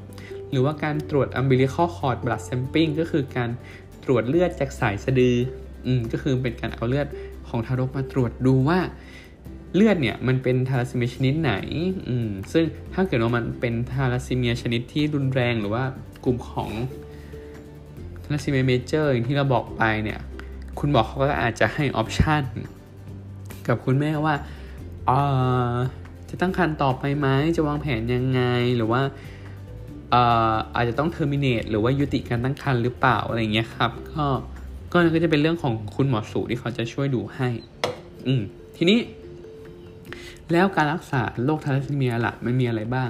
[0.50, 3.50] หรือว่าการตรวจ umbilical cord blood sampling ก็คือการ
[4.04, 5.36] ตรวจเลือดจากสายสะดือ
[5.86, 7.08] อืมก็คือเป็นการเอาเลือด
[7.54, 8.80] ของทารกมาตรวจดูว่า
[9.76, 11.54] เลือดเนี่ยมันเป็นทาลัสซีเมียชนิดไหน
[12.08, 15.84] อืม ซึ่งถ้าเกิดว่ามันเป็นทาลัสซีเมียชนิดที่รุนแรงหรือว่า
[16.26, 16.70] กลุ่มของ
[18.24, 20.20] thalassemia major อย่างที่เราบอกไปเนี่ย
[20.80, 22.44] คุณหมอเขาก็อาจจะให้ option
[23.68, 24.36] กับคุณแม่ว่า
[25.08, 25.12] เอ
[25.74, 25.76] อ
[26.30, 28.42] จะตั้งครรภ์ต่อไปไหม จะวางแผนยังไง
[28.78, 29.02] หรือว่า
[30.76, 34.26] อาจจะต้อง terminate หรือว่ายุติการตั้งครรภ์หรือเปล่าอะไรเงี้ยครับ ก็
[34.94, 37.50] ก็จะเป็นเรื่องของคุณหมอสูติที่เขาจะช่วยดูให้
[38.28, 38.42] อืม
[38.78, 39.00] ทีนี้
[40.52, 43.10] แล้วการรักษาโรคทาลัสซีเมียล่ะมันมีอะไรบ้าง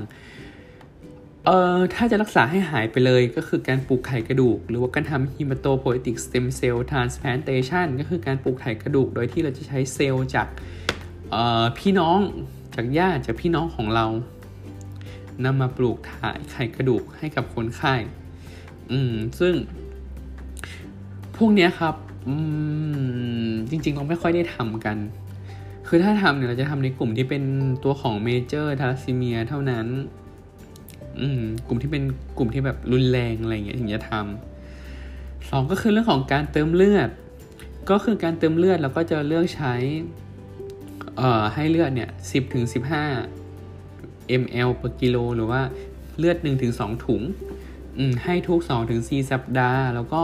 [1.45, 10.47] เอ่อถ้าจะรักษาให้หายไปเลยก็คือการปลูกไขกระดูก หรือว่าการทำ hematopoietic stem cell transplantation ก็คือการปลูกไขกระดูก โดยที่เราจะใช้เซลล์จาก
[11.77, 12.19] พี่น้อง
[12.75, 14.05] จากญาติจากพี่น้องของเรา
[15.45, 17.95] นำมาปลูกถ่ายไขกระดูกให้กับคนไข้
[18.91, 19.53] อืม ซึ่ง
[21.37, 21.95] พวกนี้ครับ
[22.27, 22.35] อื
[23.47, 24.97] ม จริงๆเราไม่ค่อยได้ทำกัน
[25.87, 27.43] คือถ้าทำเนี่ยเราจะทำในกลุ่มที่เป็น
[27.83, 29.87] ตัวของเมเจอร์ทาลัสซีเมียเท่านั้น
[31.19, 32.03] อืม กลุ่มที่เป็น
[32.37, 37.09] กลุ่มที่แบบรุนแรงอะไรเงี้ยถึงจะทำสองก็คือเรื่องของการเติมเลือด
[37.89, 39.73] ก็คือการเติมเลือดเราก็จะเลือกใช้
[41.17, 42.65] เอ่อ ให้เลือดเนี่ย10ถึง
[43.51, 45.61] 15 ml ต่อกิโลหรือว่า
[46.17, 47.21] เลือด1ถึง2ถุง
[48.23, 50.21] ให้ทุก2ถึง4สัปดาห์ แล้วก็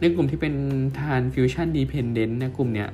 [0.00, 0.54] ในกลุ่มที่เป็น
[0.98, 2.90] transfusion dependent ในกลุ่มเนี้ย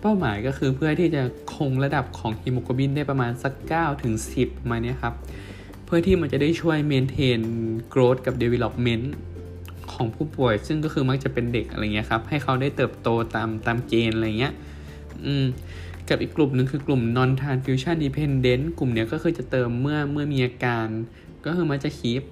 [0.00, 1.22] เป้าหมายก็คือเพื่อที่จะ
[1.56, 5.14] คงระดับของฮีโมโกลบินได้ประมาณสัก9ถึง10 มาเนี้ยครับ
[5.84, 7.40] เพื่อที่มันจะได้ช่วย maintain
[7.88, 9.14] growth กับ development
[9.92, 14.54] ของผู้ป่วย ซึ่งก็คือมักจะเป็นเด็กอะไรเงี้ยครับ ให้เขาได้เติบโตตามตามเกณฑ์อะไรเงี้ย
[15.24, 15.44] อืม
[16.08, 20.86] กับอีกกลุ่มหนึ่งคือกลุ่ม non transfusion dependent กลุ่มเนี้ยก็คือจะเติมเมื่อเมื่อมีอาการ
[21.44, 22.22] ก็คือมันจะ keep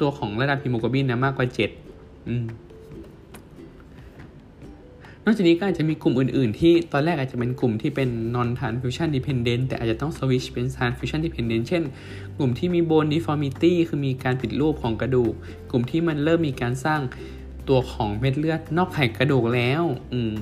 [0.00, 1.46] ตัวของระดับฮีโมโกลบินนะมากกว่า
[1.88, 2.46] 7อืม
[5.24, 11.82] นอกจากนี้ก็อาจจะมีกลุ่มอื่น ๆ ที่ตอนแรกอาจจะเป็นกลุ่มที่เป็น non transfusion dependent แต่อาจจะต้อง switch เป็น transfusion dependent เช่น
[12.38, 15.32] กลุ่มที่มี bone deformity คือมีการผิดรูปของกระดูก
[15.70, 17.00] กลุ่มที่มันเริ่มมีการสร้าง
[17.68, 19.82] ตัวของเม็ดเลือดนอกไขกระดูกแล้ว
[20.12, 20.32] อืม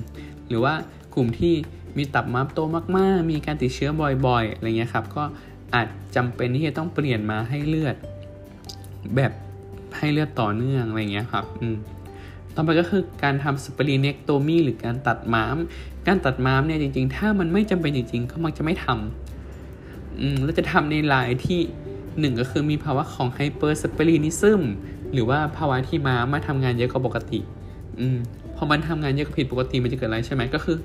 [0.48, 0.74] หรือว่า
[1.14, 1.54] กลุ่มที่
[1.96, 2.58] มีตับม้ามโต
[2.96, 3.90] มาก ๆ มีการติดเชื้อ
[4.26, 5.22] บ่อย ๆ อะไรเงี้ยครับ ก็
[5.74, 7.96] อาจจำเป็นที่จะต้องเปลี่ยนมาให้เลือด
[9.16, 9.32] แบบ
[9.98, 11.76] ให้เลือดต่อเนื่องอะไรเงี้ยครับอืม
[12.54, 15.56] ต่อไปก็คือการทำสปรีเนกโตมีหรือการตัดม้าม
[16.06, 21.60] การตัดม้ามเนี่ยจริง ๆ ถ้ามันไม่จำเป็นจริงๆก็มักจะไม่ทำอืมแล้วจะทำในรายที่
[22.20, 24.62] หนึ่งก็คือมีภาวะของ hypersplenism
[25.12, 27.38] หรือว่าภาวะที่ม้ามมาทำงานเยอะกว่าปกติ
[28.00, 28.16] อืม
[28.56, 30.76] พอมันทำงานเยอะกว่าผิดปกติมันจะเกิดอะไรใช่ไหมก็คือ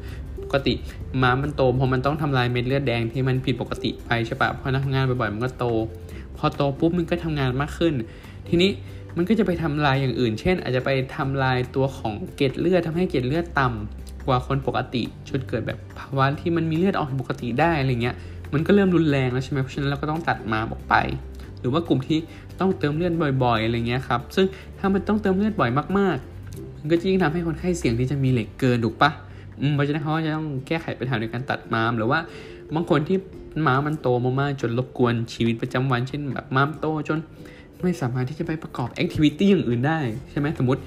[0.43, 0.74] ปกติ
[1.22, 5.66] ม้ามมันโตพอมันต้องทำลายเม็ดเลือดแดงที่มันผิดปกติไปใช่ปะพอทำงานบ่อยๆมันก็โต
[6.38, 7.93] พอโตปุ๊บมันก็ทำงานมากขึ้น
[8.47, 8.70] ทีนี้
[9.18, 18.16] มันก็จะไปทำลายอย่างอื่น เช่น อาจจะไปทำลายตัวของเกล็ดเลือดทำให้เกล็ดเลือดต่ำกว่าคนปกติจนเกิดแบบภาวะที่มันมีเลือดออกปกติได้อะไรเงี้ย
[18.53, 20.95] มันก็เริ่มรุนแรงแล้วใช่ไหมเพราะฉะนั้นเราก็ต้องตัดมาออกไป
[21.59, 22.20] หรือว่ากลุ่มที่
[22.59, 24.45] ต้องเติมเลือดบ่อยๆอะไรเงี้ยครับ ซึ่ง
[24.80, 29.12] ถ้ามันต้องเติมเลือดบ่อยมากๆ มันก็ยิ่งทำให้คนไข้เสี่ยงที่จะมีเหล็กเกินถูกปะ
[29.59, 32.20] อืมเพราะฉะนั้นเขาจะต้องแก้ไขปัญหาโดยการตัดม้ามหรือว่า
[32.76, 33.18] บางคนที่
[33.68, 34.07] ม้ามันโต
[34.39, 37.20] มากๆจนรบกวนชีวิตประจำวัน เช่นแบบม้ามโตจน
[37.84, 39.99] ไม่สามารถที่จะไปประกอบแอคทิวิตี้อย่างอื่นได้
[40.32, 40.82] ใช่ไหมสมมติ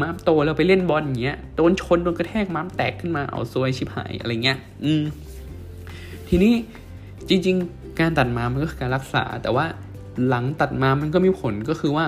[0.00, 5.02] ม้ามโตแล้วไปเล่นบอลอย่างเงี้ยโดนชนโดนกระแทกม้ามแตกขึ้นมาเอาซวยชิบหายอะไรเงี้ยอืม
[6.28, 6.54] ทีนี้
[7.28, 9.64] จริง ๆ การตัดม้ามมันก็คือการรักษา แต่ว่า
[10.28, 12.04] หลังตัดม้ามมันก็มีผลก็คือว่า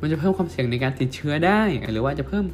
[0.00, 1.60] มันจะเพิ่มความเสี่ยงในการติดเชื้อได้
[1.92, 2.44] หรือว่าจะเพิ่ม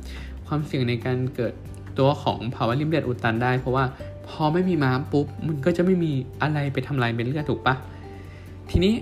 [0.46, 1.52] ความเสี่ยงในการเกิด
[1.98, 3.84] ตัวของภาวะริมเลือดอุดตันได้ เพราะว่า
[4.28, 6.12] พอไม่มีม้ามปุ๊บมันก็จะไม่มี
[6.42, 7.74] อะไรไปทำลายเม็ดเลือดถูกปะ
[8.70, 8.94] ทีนี้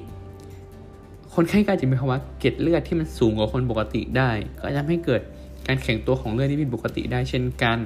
[1.35, 4.30] คนไข้ก็จะมีภาวะเกล็ดเลือดที่มันสูงกว่าคนปกติได้
[4.61, 5.20] ก็จะทำให้เกิด
[5.66, 7.78] การแข็งตัวของเลือดที่ผิดปกติได้เช่นกัน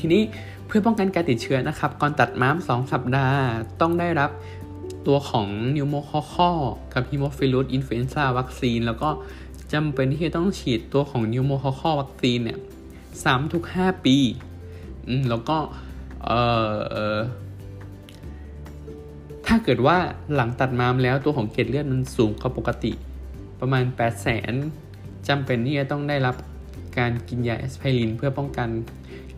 [0.00, 0.22] ทีนี้
[0.66, 3.40] เพื่อป้องกันการติดเชื้อนะครับ ก่อนตัดม้าม 2 สัปดาห์
[3.80, 4.30] ต้องได้รับ
[5.06, 6.50] ตัวของ pneumococcal
[6.92, 9.08] กับ Haemophilus influenzae วัคซีน แล้วก็
[9.72, 12.58] จำเป็นที่จะต้องฉีดตัวของ pneumococcal วัคซีนเนี่ย
[13.24, 14.16] ซ้ำทุกห้าปี
[15.28, 15.56] แล้วก็
[16.24, 16.40] เอ่
[17.14, 17.16] อ
[19.46, 19.98] ถ้าเกิดว่า
[20.34, 22.92] หลังตัดม้ามแล้วตัวของเกล็ดเลือดมันสูงกว่าปกติ
[23.60, 24.52] ประมาณ 8 0 0แสน
[25.28, 26.36] จำเป็นที่จะต้องได้รับ
[26.98, 28.68] การกินยาแอสไพรินเพื่อป้องกัน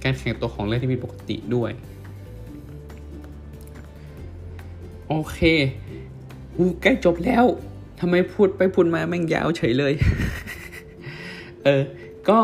[0.02, 1.70] การแข็งตัวของเลือดที่ผิดปกติด้วย
[5.08, 5.38] โอเค
[6.56, 7.44] อู้ใกล้จบแล้ว
[8.00, 9.92] ทำไมพูดไปพูดมาแม่งยาวเฉยเลย
[11.64, 11.82] เออ
[12.28, 12.38] ก็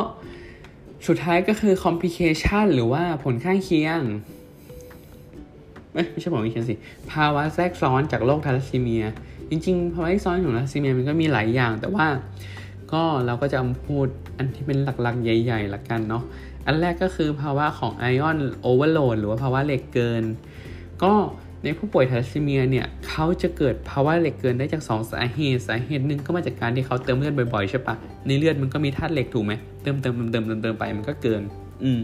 [1.06, 4.00] สุดท้ายก็คือ complication หรือว่าผลข้างเคียง
[5.92, 6.74] ไม่ใช่ผลข้างเคียงสิ
[7.12, 9.04] ภาวะแทรกซ้อนจากโรคทาลัสซีเมีย
[9.50, 12.06] จริงๆ ภาวะแทรกซ้อนของทาลัสซีเมียมันก็มีหลายอย่าง แต่ว่า
[12.92, 16.24] ก็เราก็จะพูดอันที่เป็นหลักๆ ใหญ่ๆละกันเนาะ
[16.66, 20.22] อันแรกก็คือภาวะของ iron overload หรือว่าภาวะเหล็กเกิน
[21.02, 21.12] ก็
[21.64, 27.94] ในผู้ป่วยทาลัสซีเมียเนี่ยเขาจะเกิดภาวะเหล็กเกินได้จาก 2 สาเหตุ สาเหตุหนึ่งก็มาจากการที่เขาเติมเลือดบ่อยๆใช่ปะ
[28.26, 31.42] ในเลือดมันก็มีธาตุเหล็กถูกไหมเติมเติมเติมเติมเติมไปมันก็เกิน
[31.84, 32.00] อืม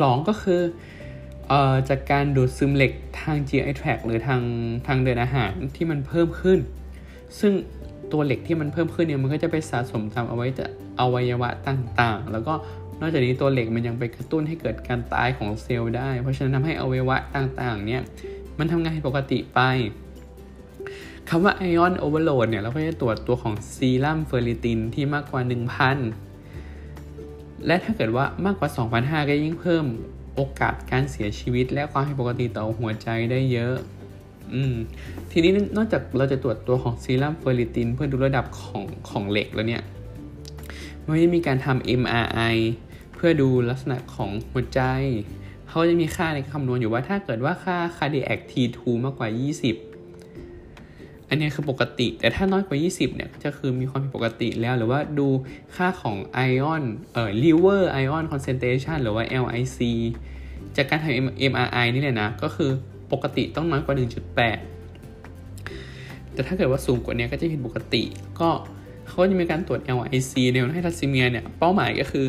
[0.00, 0.60] สองก็คือ
[1.88, 4.42] จากการดูดซึมเหล็กทาง GI tract หรือทาง
[4.86, 6.58] ทางเดินอาหารที่มันเพิ่มขึ้น
[7.40, 7.52] ซึ่ง
[8.12, 10.66] ตัวเหล็กที่มันเพิ่มขึ้นเนี่ยมันก็จะไปสะสมตามเอาไว้จะ
[11.00, 12.54] อวัยวะต่างๆ แล้วก็
[13.00, 18.02] นอกจากนี้ตัวเหล็กมันยังไปกระตุ้นให้เกิดการตายของเซลล์ได้ เพราะฉะนั้นทำให้อวัยวะต่างๆ เนี่ย
[18.58, 19.60] มันทำงานปกติไป
[21.28, 25.40] คำว่าไอออนโอเวอร์โหลดเนี่ยเราก็จะตรวจตัวของซีรัมเฟอร์ริตินที่มากกว่า
[26.28, 28.70] 1,000 และถ้าเกิดว่ามากกว่า
[29.00, 29.84] 2,500 ก็ยิ่งเพิ่ม
[30.36, 33.74] โอกาสการเสียชีวิต และความผิดปกติต่อหัวใจได้เยอะ
[34.54, 34.74] อืม
[35.30, 39.82] ทีนี้นอกจากเราจะตรวจตัวของซีรัมเฟอร์ริติน เพื่อดูระดับของของเหล็กแล้วเนี่ย
[41.06, 42.56] มันจะมีการทำ MRI
[43.14, 44.80] เพื่อดูลักษณะของหัวใจ
[45.68, 49.28] เขาจะมีค่าในคำนวณอยู่ว่าถ้าเกิดว่าค่า cardiac T2 มากกว่า
[49.64, 49.95] 20
[51.28, 55.28] อันนี้คือปกติ แต่ถ้าน้อยกว่า 20 เนี่ยจะคือมีความผิดปกติแล้ว หรือว่าดู
[55.76, 59.78] ค่าของไอออนเอ่อ liver ion concentration หรือว่า LIC
[60.76, 62.70] จากการทำ MRI นี่เลยนะ ก็คือ
[63.12, 63.94] ปกติต้องน้อยกว่า
[64.94, 68.02] 1.8 แต่ถ้าเกิดว่าสูงกว่านี้ก็จะผิดปกติ
[68.40, 68.50] ก็
[69.08, 72.26] เขาจะมีการตรวจ LIC ในคนไข้ทัสซีเมียเนี่ย เป้าหมายก็คือ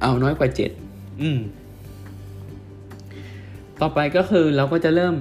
[0.00, 0.48] เอาน้อยกว่า
[0.82, 1.38] 7 อืม
[3.80, 5.14] ต่อไปก็คือเราก็จะเริ่ม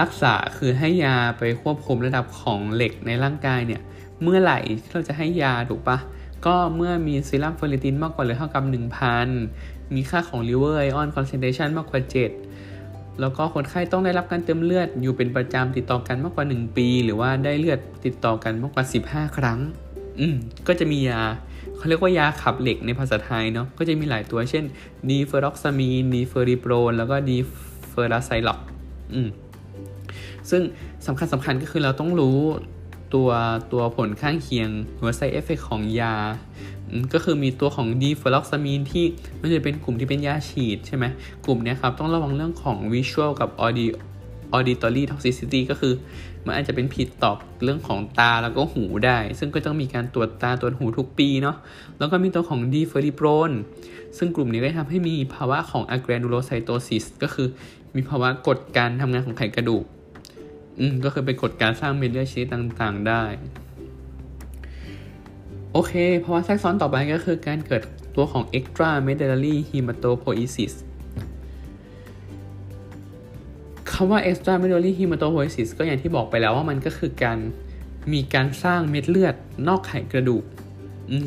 [0.00, 3.82] รักษาคือให้ยาไปควบคุมระดับของเหล็กในร่างกายเนี่ย
[4.22, 5.98] เมื่อไหร่ที่เราจะให้ยาถูกปะ
[6.46, 8.64] ก็เมื่อมีซีรัมเฟอร์ริตินมากกว่าหรือเท่ากับ
[9.28, 12.00] 1,000 มีค่าของ liver ion concentration มากกว่า
[12.60, 19.58] 7 แล้วก็คนไข้ต้องได้รับการเติมเลือดอยู่เป็นประจำติดต่อกันมากกว่า 1 ปี หรือว่าได้เลือดติดต่อกันมากกว่า 15 ครั้ง
[20.20, 20.34] อืม
[20.66, 21.22] ก็จะมียา
[21.76, 24.64] เขาเรียกว่ายาขับเหล็กในภาษาไทยเนาะก็จะมีหลายตัวเช่น
[25.08, 28.60] deferoxamine deferiprone แล้วก็ deferasirox
[29.14, 29.28] อืม
[30.50, 30.62] ซึ่ง
[31.06, 32.38] สำคัญสำคัญก็คือเราต้องรู้
[33.14, 33.30] ตัว
[33.72, 36.14] ตัวผลข้างเคียงหรือ side effect ของยา
[37.12, 39.04] ก็คือมีตัวของ deferoxamine ที่
[39.40, 41.04] มันจะเป็นกลุ่มที่เป็นยาฉีดใช่ไหม
[41.46, 43.92] กลุ่มนี้ครับ ต้องระวังเรื่องของ visual กับ audio
[44.56, 45.94] auditory toxicity ก็คือ
[46.46, 47.32] มันอาจจะเป็นพิษต่อ
[47.62, 51.56] เรื่องของตาแล้วก็หูได้ ซึ่งก็ต้องมีการตรวจตาตรวจหูทุกปีเนาะ
[51.98, 53.50] แล้วก็มีตัวของดีเฟอริโปรน
[54.18, 57.48] ซึ่งกลุ่มนี้ก็ทำให้มีภาวะของ agranulocytosis ก็คือ
[57.94, 59.84] มีภาวะกดการทำงานของไขกระดูก
[60.78, 63.22] อืมก็คือไปกดการสร้างเม็ดเลือดชนิดต่างๆ ได้
[65.72, 65.92] โอเค
[66.24, 67.82] ภาวะแทรกซ้อนต่อไปก็คือการเกิด
[68.16, 70.72] ตัวของ extra medullary hematopoiesis
[73.90, 77.38] คำว่า extra medullary hematopoiesis ก็อย่างที่บอกไปแล้วว่ามันก็คือการ
[78.12, 79.34] มีการสร้างเม็ดเลือด
[79.68, 80.44] นอกไขกระดูก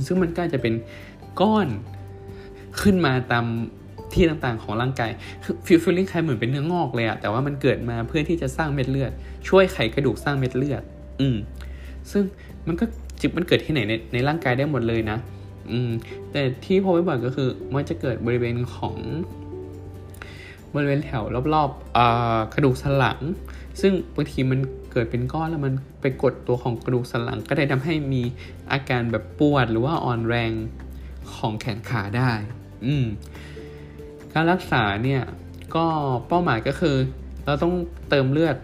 [0.05, 0.73] ซึ่งมันก็จะเป็น
[1.39, 1.67] ก้อน
[2.81, 3.45] ขึ้นมาตาม
[4.13, 5.11] ที่ต่างๆของร่างกาย
[5.43, 9.11] คือ feel feeling คล้ายเหมือนเป็นเนื้องอกเลยอะแต่ว่ามันเกิดมาเพื่อที่จะสร้างเม็ดเลือด
[9.47, 10.83] ช่วยไขกระดูกสร้างเม็ดเลือด
[11.21, 11.37] อืม
[12.11, 12.23] ซึ่ง
[12.67, 12.85] มันก็
[13.19, 15.17] จิบมันเกิดที่ไหนในในร่างกายได้หมดเลยนะ
[15.71, 15.89] อืม
[16.31, 18.95] แต่ที่พบบ่อยก็คือมันจะเกิดบริเวณของ
[20.75, 23.19] บริเวณแถวรอบๆกระดูกสันหลัง
[23.81, 24.59] ซึ่งบางทีมัน
[24.91, 28.21] เกิดเป็นก้อนแล้วมันไปกดตัวของกระดูกสันหลัง ก็ได้ทำให้มี
[28.71, 30.51] อาการแบบปวดหรือว่าอ่อนแรง
[31.35, 32.31] ของแขนขาได้
[32.85, 33.05] อืม
[34.39, 35.23] การรักษาเนี่ย
[35.75, 35.85] ก็
[36.27, 36.95] เป้าหมายก็คือ
[37.45, 37.73] เราต้อง
[38.09, 38.55] เติมเลือด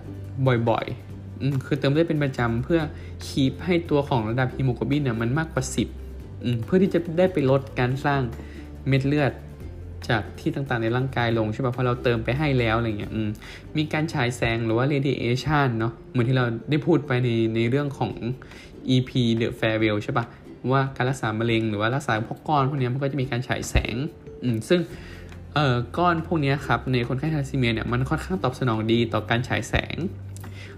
[0.69, 2.81] บ่อยๆอืมคือเติมเลือดเป็นประจำเพื่อ
[3.25, 5.63] keep ให้ตัวของระดับฮีโมโกลบินเนี่ยมันมากกว่า
[6.03, 8.21] 10อืมเพื่อที่จะได้ไปลดการสร้าง
[8.87, 9.31] เม็ดเลือด
[10.09, 13.11] จากที่ต่างๆในร่างกายลงใช่ป่ะพอเราเติมไปให้แล้วอะไรเงี้ย
[13.77, 18.11] มีการฉายแสงหรือว่า radiation เนาะเหมือนที่เราได้พูดไปในในเรื่องของ
[18.95, 20.25] EP The Farewell ใช่ป่ะ
[20.71, 23.95] ว่าการรักษามะเร็งหรือว่ารักษาพวกก้อนพวกนี้มันก็จะมีการฉายแสง
[24.43, 24.79] อืมซึ่ง
[25.53, 29.97] เอ่อก้อนพวกนี้ครับในคนไข้ทาซีเมียเนี่ยมันค่อนข้างตอบสนองดีต่อการฉายแสง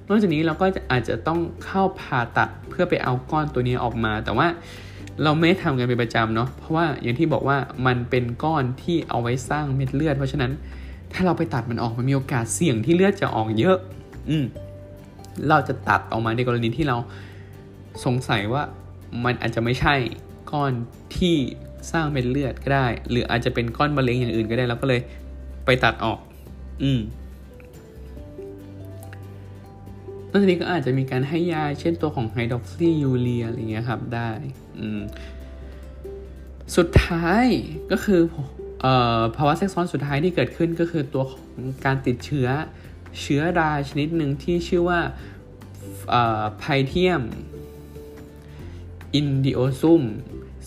[0.07, 4.47] นอกจากนี้เราก็อาจจะต้องเข้าผ่าตัดเพื่อไปเอาก้อนตัวนี้ออกมา แต่ว่า
[5.23, 10.51] เราไม่ทำกันเป็นประจำเนาะเพราะว่าอย่างที่บอกว่ามันเป็นก้อนที่เอาไว้สร้างเม็ดเลือด เพราะฉะนั้น
[11.13, 13.78] ถ้าเราไปตัดมันออกมันมีโอกาสเสี่ยงที่เลือดจะออกเยอะ
[14.30, 14.45] อืม
[15.49, 16.97] เราจะตัดออกมาในกรณีที่เรา
[18.05, 18.63] สงสัยว่า
[19.26, 19.95] มันอาจจะไม่ใช่
[20.51, 20.71] ก้อน
[21.17, 21.36] ที่
[21.92, 25.02] สร้างเป็นเลือดก็ได้ หรืออาจจะเป็นก้อนมะเร็งอย่างอื่นก็ได้แล้วก็เลย
[25.66, 26.20] ไปตัดออก
[26.84, 27.00] อืม
[30.32, 34.30] นอกจากนี้ก็อาจจะมีการให้ยา เช่นตัวของ hydroxyurea อะไรเงี้ยครับได้
[34.80, 35.02] อืม
[36.78, 37.46] สุดท้าย
[37.92, 38.22] ก็คือ
[39.36, 41.48] ภาวะแทรกซ้อนสุดท้ายที่เกิดขึ้นก็คือตัวของ
[41.86, 42.48] การติดเชื้อ
[43.22, 45.00] เชื้อราชนิดหนึ่งที่ชื่อว่า
[46.58, 47.22] Pythium
[49.16, 50.03] insidiosum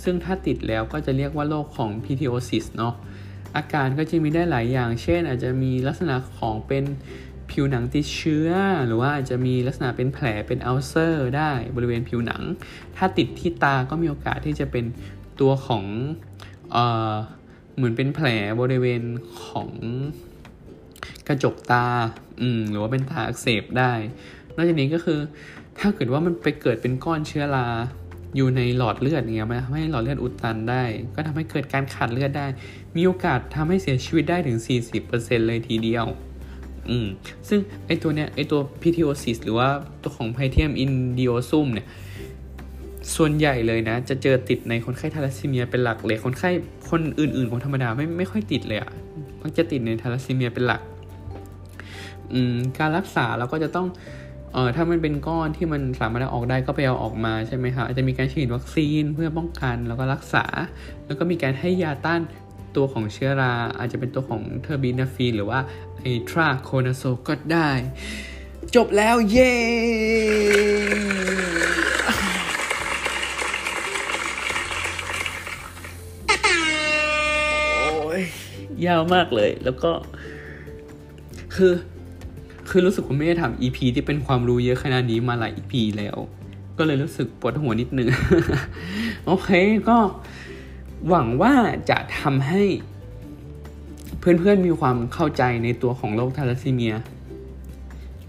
[0.03, 2.95] ซึ่งถ้าติดแล้วก็จะเรียกว่าโรคของ pythiosis เนาะ
[3.57, 6.85] อาการก็จะมีได้หลายอย่าง เช่น อาจจะมีลักษณะของเป็น
[7.51, 8.51] ผิวหนังติดเชื้อ
[8.87, 12.43] หรือว่าอาจจะมีลักษณะเป็นแผลเป็นอัลเซอร์ได้บริเวณผิวหนัง
[12.97, 14.85] ถ้าติดที่ตาก็มีโอกาสที่จะเป็น
[15.41, 15.85] ตัวของ
[16.73, 16.77] เอ
[17.13, 17.15] อ
[17.77, 18.27] เหมือนเป็นแผล
[18.61, 19.03] บริเวณ
[19.45, 19.71] ของ
[21.29, 21.87] กระจกตา
[22.41, 23.93] อืมหรือว่าเป็นตาอักเสบได้
[24.55, 25.19] นอกจากนี้ก็คือ
[25.79, 27.67] ถ้าเกิดว่ามันไปเกิดเป็นก้อนเชื้อรา
[28.37, 30.83] อยู่ในหลอดเลือดเงี้ยมันทำให้หลอดเลือดอุดตันได้
[31.15, 32.47] ก็ทำให้เกิดการขาดเลือดได้
[32.97, 34.59] มีโอกาสทำให้เสียชีวิตได้ถึง
[35.03, 36.07] 40%เลยทีเดียว
[36.91, 37.07] อืม
[37.49, 39.69] ซึ่งไอตัวเนี้ยไอตัว pythiosis หรือว่า
[40.03, 41.87] ตัวของ Pythium insidiosum เนี่ย
[43.17, 46.51] ส่วนใหญ่เลยนะ จะเจอติดในคนไข้ธาลัสซีเมียเป็นหลักเลย คนไข้
[46.91, 48.91] คนอื่นๆของธรรมดาไม่ไม่ค่อยติดเลยอะ่ะ
[49.41, 50.83] มักจะติดในธาลัสซีเมียเป็นหลัก
[52.33, 53.87] อืม การรักษาเราก็จะต้อง
[54.53, 60.45] เออถ้ามันเป็นก้อนที่มันสามารถออกได้ก็ไปเอาออกมาใช่ไหมครับอาจจะมีการฉีดวัคซีนเพื่อป้องกันแล้วก็รักษา
[61.07, 62.21] แล้วก็มีการให้ยาต้าน
[62.77, 65.61] ตัวของเชื้อรา อาจจะเป็นตัวของ terbinafine หรือว่า
[66.01, 67.71] itraconazole ก็ได้
[68.75, 69.53] จบแล้วเย้
[78.21, 78.23] ย
[78.87, 79.93] ยาวมากเลยแล้วก็
[81.55, 81.73] คือ
[82.69, 86.17] คือรู้สึกว่าไม่ได้ทำ EP ที่เป็นความรู้เยอะขนาดนี้มาหลาย EP แล้ว
[86.79, 88.09] ก็เลยรู้สึกปวดหัวนิดนึง
[89.27, 89.51] โอเค
[89.89, 89.99] ก็
[91.09, 91.53] หวังว่า
[91.91, 92.63] จะทำให้
[94.19, 96.95] เพื่อนๆมีความเข้าใจในตัวของโรคทาลัสซีเมีย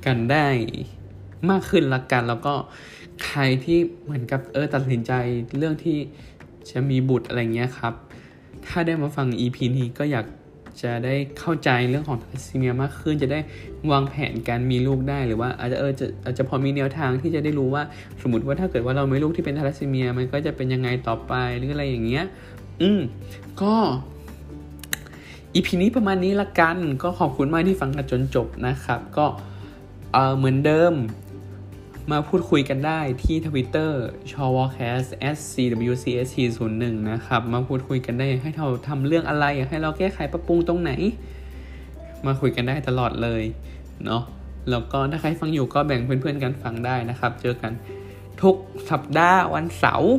[0.05, 0.47] กันได้
[1.49, 2.53] มากขึ้นละกัน แล้วก็
[3.25, 5.11] ใครที่เหมือนกับเออตัดสินใจ
[5.57, 5.97] เรื่องที่
[6.71, 7.93] จะมีบุตรอะไรเงี้ยครับ
[8.67, 10.25] ถ้าได้มาฟัง EP นี้ก็อยาก
[10.83, 13.39] จะได้เข้าใจเรื่องของทาลัสซีเมียมากขึ้น จะได้
[13.91, 17.83] วางแผนการมีลูกได้หรือว่าอาจจะเออจะอาจจะพอมีแนวทางที่จะได้รู้ว่า
[18.21, 22.25] สมมติว่าถ้าเกิดว่าเราไม่ลูกที่เป็นทาลัสซีเมียมันก็จะเป็นยังไงต่อไปหรืออะไรอย่างเงี้ย
[22.81, 22.99] อืม
[23.61, 23.73] ก็
[25.53, 29.25] อีพีนี้ประมาณนี้ละกัน ก็ขอบคุณมากที่ฟังกันจนจบนะครับ ก็
[30.13, 30.93] เออเหมือนเดิม
[32.11, 34.01] มาพูดคุยกันได้ที่ทวิตเตอร์
[34.31, 35.03] ชอวอ c a s
[35.53, 40.91] scwcsc 0 1นะครับ มาพูดคุยกันได้ให้เราทำเรื่องอะไร อยากให้เราแก้ไขปรับปรุงตรงไหน
[42.25, 43.43] มาคุยกันได้ตลอดเลย
[44.05, 44.23] เนาะ
[44.69, 47.71] แล้วก็ถ้าใครฟังอยู่ก็แบ่งเพื่อนๆกันฟังได้นะครับ เจอกัน
[48.41, 48.55] ทุก
[48.89, 50.13] สัปดาห์วันเสาร์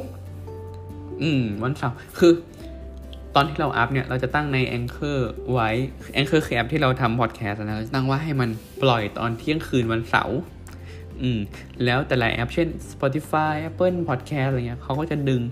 [1.22, 2.32] อืม วันเสาร์คือ
[3.34, 5.18] ตอนที่เราอัพเนี่ย เราจะตั้งใน Anchor
[5.52, 5.68] ไว้
[6.16, 8.50] Anchor คือแอปที่เราทำพอดแคสต์นะเราจะตั้งว่าให้มัน
[8.82, 10.36] ปล่อยตอนเที่ยงคืนวันเสาร์
[11.22, 11.38] อืม
[11.84, 15.42] แล้วแต่ละแอป เช่น Spotify Apple Podcast อะไรเงี้ยเขาก็จะดึง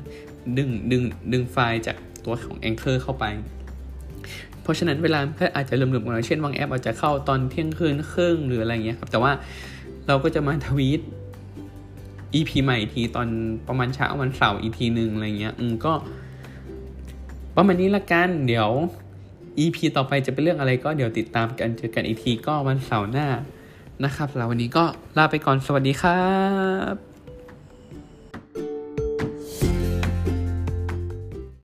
[0.58, 1.02] ดึงดึง
[1.32, 3.24] ดึงไฟล์จากตัวของ Anchor เข้าไป
[4.62, 9.32] เพราะฉะนั้นเวลาก็อาจจะลืมๆกันน่อยเช่นบางแอปอาจจะเข้าตอนเที่ยงคืนครึ่งหรืออะไรเงี้ยครับแต่ว่า
[10.06, 11.00] เราก็จะมาทวีต
[12.34, 13.28] EP ใหม่อีกทีตอน
[13.68, 15.92] ประมาณเช้าวันเสาร์อีกทีหนึ่งอะไรเงี้ยอืมก็
[17.56, 18.70] ประมาณนี้ละกันเดี๋ยว
[19.58, 23.26] EP ต่อไปจะเป็นเรื่องอะไรก็เดี๋ยวติดตามกันเจอกันอีกทีก็วันเสาร์หน้า
[24.04, 24.84] นะครับสำหรับวันนี้ก็
[25.18, 26.22] ลาไปก่อนสวัสดีครั
[26.92, 27.07] บ